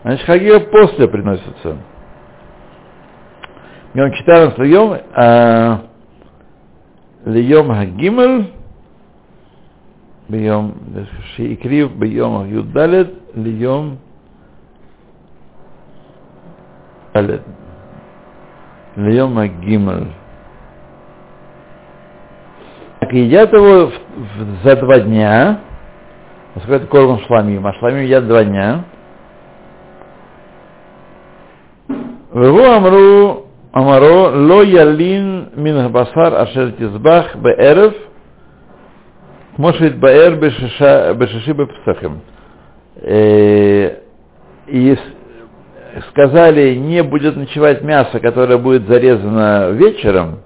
Значит, 0.03 0.25
Хагига 0.25 0.61
после 0.61 1.09
приносится. 1.09 1.77
Днем 3.93 4.13
14 4.15 4.59
йом, 4.61 4.97
а 5.13 5.83
э, 7.27 7.31
льем 7.31 7.69
Хагимель, 7.69 8.51
бьем, 10.27 10.75
шиикрив, 11.37 11.95
бьем 11.97 12.51
Юдалет, 12.51 13.13
льем 13.35 13.75
Хагимель. 13.75 13.99
ליום 18.98 19.38
הג'. 19.38 20.04
Так 23.02 23.14
едят 23.14 23.54
его 23.54 23.88
в- 23.88 23.94
в- 24.18 24.64
за 24.64 24.76
два 24.76 25.00
дня, 25.00 25.60
поскольку 26.54 26.76
это 26.76 26.88
корм 26.88 27.20
шламим, 27.28 27.66
а 27.66 27.74
шламим 27.80 28.02
едят 28.04 28.28
два 28.28 28.44
дня. 28.44 28.84
Вегу 32.34 32.64
амру 32.64 33.46
אמרו 33.78 34.30
לא 34.32 34.64
ילין 34.66 35.46
מן 35.58 35.76
הבשר 35.78 36.44
אשר 36.44 36.70
תזבח 36.78 37.26
בערב 37.42 37.92
כמו 39.56 39.74
שהתבאר 39.74 40.36
בשישה- 40.40 41.14
בשישי 41.14 41.54
בפסחים. 41.54 42.20
Э, 42.98 43.90
И 44.68 44.96
с- 44.96 45.14
сказали, 46.11 46.75
не 46.75 47.03
будет 47.03 47.37
ночевать 47.37 47.83
мясо, 47.83 48.21
которое 48.21 48.59
будет 48.59 48.87
зарезано 48.87 49.71
вечером, 49.71 50.41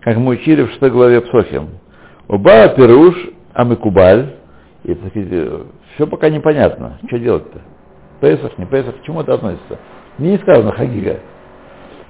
как 0.00 0.16
мы 0.16 0.32
учили 0.32 0.62
в 0.62 0.70
6 0.70 0.82
главе 0.92 1.20
Псохим. 1.20 1.68
Уба 2.28 2.68
пируш 2.68 3.14
амикубаль. 3.54 4.34
И 4.84 4.96
все 5.94 6.06
пока 6.06 6.28
непонятно. 6.28 6.98
Что 7.06 7.18
делать-то? 7.18 7.60
Песах, 8.20 8.56
не 8.58 8.66
Песах, 8.66 8.96
к 9.00 9.02
чему 9.02 9.22
это 9.22 9.34
относится? 9.34 9.78
Мне 10.18 10.32
не 10.32 10.38
сказано 10.38 10.72
Хагига. 10.72 11.20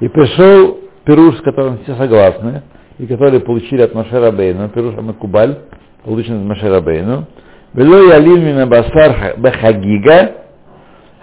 И 0.00 0.08
пришел 0.08 0.78
Пируш, 1.04 1.38
с 1.38 1.42
которым 1.42 1.78
все 1.84 1.96
согласны, 1.96 2.62
и 2.98 3.06
который 3.06 3.40
получили 3.40 3.82
от 3.82 3.94
Моше 3.94 4.18
Рабейна, 4.18 4.68
Пируш 4.68 4.96
Амакубаль, 4.96 5.58
полученный 6.04 6.40
от 6.40 6.46
Машерабейну. 6.46 7.26
Вело 7.74 7.96
ялин 8.12 8.44
мина 8.44 8.66
басар 8.66 9.34
бехагига 9.38 10.32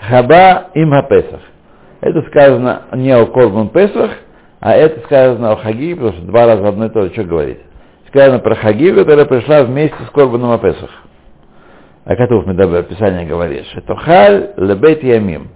хаба 0.08 0.70
им 0.74 0.92
хапесах. 0.92 1.42
Это 2.02 2.22
сказано 2.24 2.84
не 2.94 3.12
о 3.12 3.26
Корбан 3.26 3.70
Песах, 3.70 4.12
а 4.60 4.74
это 4.74 5.02
сказано 5.02 5.52
о 5.52 5.56
Хагиге, 5.58 5.96
потому 5.96 6.14
что 6.14 6.26
два 6.26 6.46
раза 6.46 6.68
одно 6.68 6.86
и 6.88 6.90
то 6.90 7.04
же, 7.04 7.14
что 7.14 7.24
говорить. 7.24 7.60
Сказано 8.08 8.40
про 8.40 8.56
Хагигу, 8.56 9.00
которая 9.00 9.26
пришла 9.26 9.64
вместе 9.64 9.96
с 10.06 10.10
Корбаном 10.12 10.52
о 10.52 10.58
Песах. 10.58 10.90
О 12.06 12.16
которых 12.16 12.46
мы 12.46 12.54
в 12.54 12.84
Писании 12.84 13.26
говорит, 13.26 13.66
что 13.68 13.96
халь 13.96 14.52
лебет 14.58 15.04
ямим. 15.04 15.50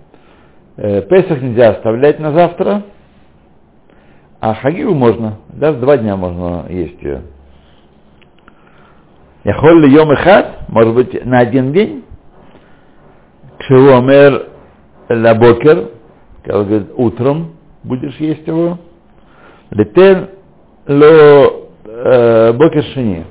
Э, 0.78 1.02
Песах 1.02 1.42
нельзя 1.42 1.72
оставлять 1.72 2.20
на 2.20 2.32
завтра, 2.32 2.84
а 4.40 4.54
Хагигу 4.54 4.94
можно, 4.94 5.40
даже 5.50 5.80
два 5.80 5.98
дня 5.98 6.16
можно 6.16 6.66
есть 6.70 7.02
ее. 7.02 7.24
יכול 9.44 9.82
ליום 9.82 10.16
אחד, 10.16 10.70
может 10.70 10.94
быть, 10.94 11.26
на 11.26 11.40
один 11.40 11.72
день, 11.72 12.04
כשהוא 13.68 14.19
אומר 14.19 14.48
לבוקר, 15.10 15.90
когда 16.44 16.64
говорит, 16.64 16.88
утром 16.96 17.56
будешь 17.84 18.16
есть 18.18 18.48
его, 18.48 18.78
ליתן 19.72 20.30
לו 20.88 21.68
э, 21.84 22.54
בוקר. 22.54 23.26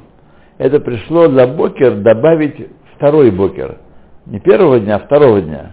Это 0.59 0.81
пришло 0.81 1.29
для 1.29 1.46
בוקר 1.46 1.96
добавить 1.96 2.68
второй 2.94 3.31
бокер. 3.31 3.79
Не 4.27 4.40
первого 4.40 4.79
дня, 4.79 4.96
а 4.96 4.99
второго 4.99 5.40
дня. 5.40 5.72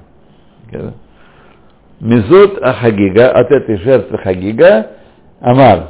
Мизот 1.99 2.62
Ахагига, 2.62 3.32
от 3.32 3.52
этой 3.52 3.78
жертвы 3.78 4.17
Хагига, 4.17 4.91
Амар, 5.41 5.89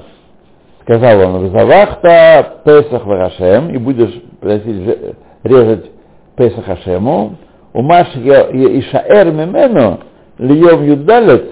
сказал 0.82 1.20
он, 1.20 1.50
Завахта 1.52 2.62
Песах 2.66 3.06
Вахашем, 3.06 3.70
и 3.70 3.78
будешь 3.78 4.14
просить, 4.40 5.16
резать 5.44 5.92
Песах 6.36 6.66
Хашему, 6.66 7.38
Умаш 7.74 8.08
Ишаэр 8.16 9.32
Мимену, 9.32 10.00
Льем 10.38 10.84
Юдалет, 10.84 11.46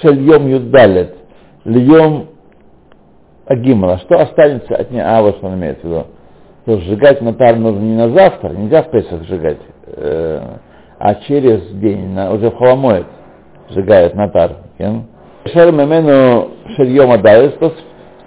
Шель 0.00 0.20
Йом 0.20 0.48
Юдалет, 0.48 1.14
Льем 1.64 2.26
Агимала. 3.46 3.98
Что 3.98 4.20
останется 4.20 4.74
от 4.74 4.90
нее? 4.90 5.04
А, 5.04 5.22
вот 5.22 5.36
что 5.36 5.46
он 5.46 5.54
имеет 5.54 5.80
в 5.80 5.84
виду. 5.84 6.06
То 6.64 6.78
сжигать 6.78 7.20
натар 7.20 7.56
нужно 7.56 7.80
не 7.80 7.96
на 7.96 8.08
завтра, 8.10 8.50
нельзя 8.50 8.82
в 8.82 8.90
Песах 8.90 9.24
сжигать, 9.24 9.58
а 10.98 11.14
через 11.26 11.60
день, 11.72 12.16
уже 12.16 12.50
в 12.50 12.56
Холомоет 12.56 13.06
сжигает 13.70 14.14
натар. 14.14 14.52
Шер 14.78 15.72
Мемену 15.72 16.50
Шельем 16.76 17.10
Адалес, 17.10 17.54
то, 17.54 17.72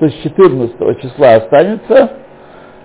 с 0.01 0.13
14 0.23 1.01
числа 1.01 1.35
останется, 1.35 2.11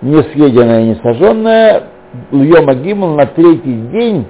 не 0.01 0.23
съеденное 0.23 0.81
и 0.83 0.87
не 0.89 0.95
сожженное, 0.95 1.83
Льем 2.31 2.69
Агимал 2.69 3.15
на 3.15 3.25
третий 3.25 3.75
день, 3.91 4.25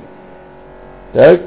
так, 1.13 1.41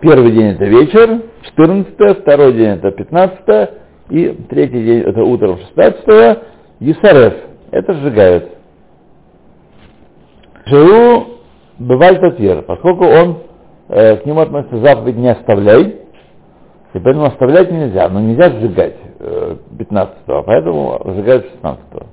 первый 0.00 0.30
день 0.32 0.52
это 0.52 0.64
вечер, 0.64 1.22
14 1.42 2.20
второй 2.20 2.52
день 2.52 2.68
это 2.68 2.92
15 2.92 3.70
и 4.10 4.28
третий 4.48 4.84
день 4.84 5.00
это 5.00 5.22
утром 5.24 5.58
16 5.74 6.38
Юсарев, 6.80 7.34
это 7.70 7.94
сжигают. 7.94 8.50
Шеру 10.66 11.26
бывает 11.78 12.20
татир, 12.20 12.62
поскольку 12.62 13.04
он 13.06 13.38
э, 13.88 14.16
к 14.18 14.26
нему 14.26 14.40
относится 14.40 14.78
заповедь 14.78 15.16
не 15.16 15.30
оставляй, 15.30 15.96
и 16.94 16.98
поэтому 16.98 17.24
оставлять 17.24 17.70
нельзя, 17.72 18.08
но 18.08 18.20
нельзя 18.20 18.50
сжигать 18.50 18.96
э, 19.18 19.56
15 19.78 20.14
а 20.28 20.42
поэтому 20.42 21.00
сжигают 21.06 21.46
16 21.54 21.84
-го. 21.92 22.06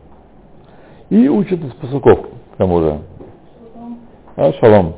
И 1.10 1.28
учат 1.28 1.60
из 1.64 1.74
посылков, 1.74 2.28
к 2.54 2.58
тому 2.58 2.82
же. 2.82 2.98
А, 4.36 4.54
шалом. 4.54 4.96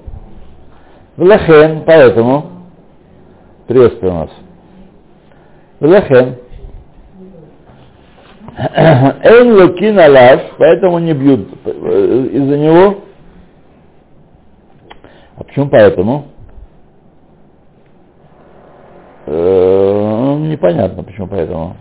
Влахен, 1.21 1.83
поэтому, 1.85 2.45
приветствую 3.67 4.11
нас. 4.11 4.29
Влахен, 5.79 6.37
Эйн 8.57 9.53
локин 9.53 9.99
алав, 9.99 10.41
поэтому 10.57 10.97
не 10.97 11.13
бьют 11.13 11.47
э, 11.63 12.27
из-за 12.31 12.57
него. 12.57 12.95
А 15.37 15.43
почему 15.43 15.69
поэтому? 15.69 16.25
Э, 19.27 20.37
непонятно, 20.39 21.03
почему 21.03 21.27
поэтому. 21.27 21.75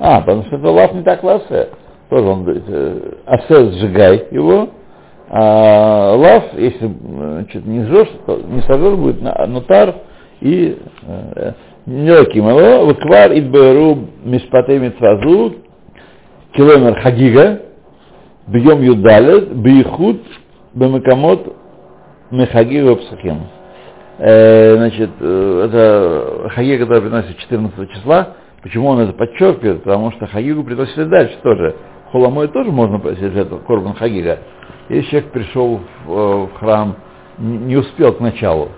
А, 0.00 0.22
потому 0.22 0.42
что 0.46 0.56
это 0.56 0.68
лав 0.70 0.92
не 0.92 1.04
так 1.04 1.22
ласе. 1.22 1.68
Тоже 2.10 2.26
он 2.26 2.42
говорит, 2.42 2.64
э, 2.66 3.12
асе 3.26 3.70
сжигай 3.74 4.26
его, 4.32 4.70
а 5.28 6.14
лав, 6.14 6.44
если 6.54 6.86
значит, 6.86 7.66
не 7.66 7.84
сжешь, 7.84 8.08
то 8.26 8.36
не 8.36 8.60
сожжешь, 8.62 8.98
будет 8.98 9.20
нотар 9.20 9.94
и 10.40 10.78
не 11.86 12.12
лаким 12.12 12.48
его, 12.48 12.86
выквар 12.86 13.32
идберу 13.32 14.06
мишпатей 14.24 14.78
митцвазу, 14.78 15.56
километр 16.52 17.00
хагига, 17.00 17.62
бьем 18.46 18.82
юдалет, 18.82 19.54
бейхуд, 19.56 20.22
бемакамот, 20.74 21.54
мехагига 22.30 22.96
псахим. 22.96 23.48
Значит, 24.18 25.10
это 25.20 26.50
хагига, 26.54 26.84
который 26.84 27.02
приносит 27.02 27.36
14 27.38 27.90
числа, 27.92 28.34
Почему 28.66 28.88
он 28.88 28.98
это 28.98 29.12
подчеркивает? 29.12 29.84
Потому 29.84 30.10
что 30.10 30.26
Хагигу 30.26 30.64
приносили 30.64 31.04
дальше 31.04 31.36
тоже. 31.40 31.76
Холамой 32.12 32.48
тоже 32.48 32.70
можно 32.70 32.98
просить 32.98 33.32
жертву, 33.32 33.58
Корбан 33.66 33.94
Хагига. 33.94 34.38
Если 34.88 35.10
человек 35.10 35.32
пришел 35.32 35.80
в, 36.04 36.46
в 36.46 36.54
храм, 36.58 36.96
не, 37.38 37.76
успел 37.76 38.12
к 38.14 38.20
началу, 38.20 38.68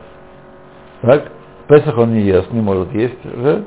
так, 1.02 1.32
Песах 1.68 1.98
он 1.98 2.14
не 2.14 2.22
ест, 2.22 2.50
не 2.50 2.62
может 2.62 2.92
есть 2.94 3.24
уже, 3.26 3.64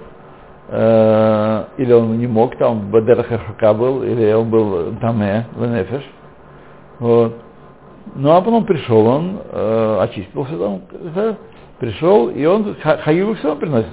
э, 0.69 1.63
или 1.77 1.93
он 1.93 2.17
не 2.17 2.25
мог, 2.25 2.57
там 2.57 2.89
Бадерахаха 2.89 3.73
был, 3.73 4.01
или 4.01 4.33
он 4.33 4.49
был 4.49 4.95
Таме, 4.99 5.45
Венефеш, 5.55 6.03
вот. 6.99 7.35
Ну 8.15 8.31
а 8.31 8.41
потом 8.41 8.65
пришел 8.65 9.05
он, 9.05 9.39
э, 9.51 9.97
очистился 10.01 10.57
там, 10.57 10.81
пришел, 11.79 12.29
и 12.29 12.43
он 12.45 12.75
Хагигу 12.81 13.35
все 13.35 13.49
равно 13.49 13.59
приносит. 13.59 13.89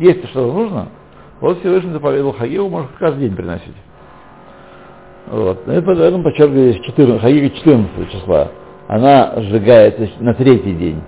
Есть 0.00 0.28
что-то 0.30 0.52
нужно, 0.52 0.88
вот 1.40 1.60
Всевышний 1.60 1.92
заповедовал 1.92 2.32
Хагигу, 2.32 2.68
может 2.68 2.90
каждый 2.98 3.28
день 3.28 3.36
приносить. 3.36 3.76
Вот. 5.26 5.66
И 5.66 5.80
поэтому 5.80 6.22
подчеркиваю, 6.22 6.74
14, 6.74 7.20
Хагига 7.20 7.50
14 7.50 8.10
числа. 8.12 8.48
Она 8.88 9.34
сжигается 9.38 10.08
на 10.20 10.34
третий 10.34 10.74
день. 10.74 11.02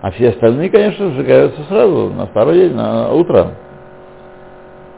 А 0.00 0.10
все 0.12 0.30
остальные, 0.30 0.70
конечно, 0.70 1.10
сжигаются 1.12 1.62
сразу, 1.64 2.10
на 2.10 2.26
второй 2.26 2.54
день, 2.54 2.74
на 2.74 3.12
утро. 3.12 3.56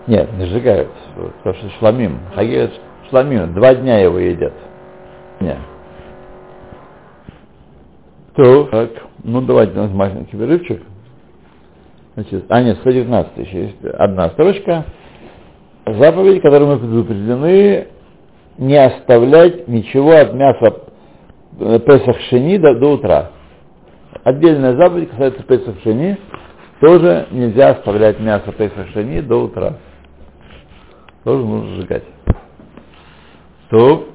Нет, 0.07 0.31
не 0.35 0.47
сжигаются, 0.47 0.95
потому 1.15 1.57
что 1.57 1.71
шламим. 1.79 2.19
Хагига 2.35 2.71
шламим, 3.09 3.55
два 3.55 3.75
дня 3.75 3.99
его 3.99 4.19
едят. 4.19 4.53
Нет. 5.41 5.59
То, 8.37 8.65
так, 8.65 8.91
ну 9.23 9.41
давайте 9.41 9.73
у 9.79 9.83
нас 9.83 9.91
маленький 9.93 10.37
перерывчик. 10.37 10.83
Значит, 12.15 12.45
а 12.49 12.63
нет, 12.63 12.79
119 12.79 13.37
еще 13.39 13.63
есть 13.65 13.85
одна 13.85 14.29
строчка. 14.31 14.85
Заповеди, 15.87 16.41
которые 16.41 16.69
мы 16.69 16.79
предупреждены, 16.79 17.89
не 18.59 18.77
оставлять 18.77 19.69
ничего 19.69 20.13
от 20.13 20.35
мяса 20.35 20.75
Песах 21.59 22.19
Шини 22.29 22.59
до, 22.59 22.75
до 22.75 22.93
утра. 22.95 23.31
Отдельная 24.23 24.77
заповедь 24.77 25.11
касается 25.11 25.43
Песах 25.43 25.77
Шини. 25.83 26.19
Тоже 26.81 27.29
нельзя 27.31 27.71
оставлять 27.71 28.19
мясо 28.21 28.53
Песах 28.53 28.89
Шини 28.93 29.21
до 29.21 29.45
утра. 29.45 29.79
Тоже 31.25 31.45
нужно 31.45 31.77
сжигать. 31.77 32.05
То 33.71 34.09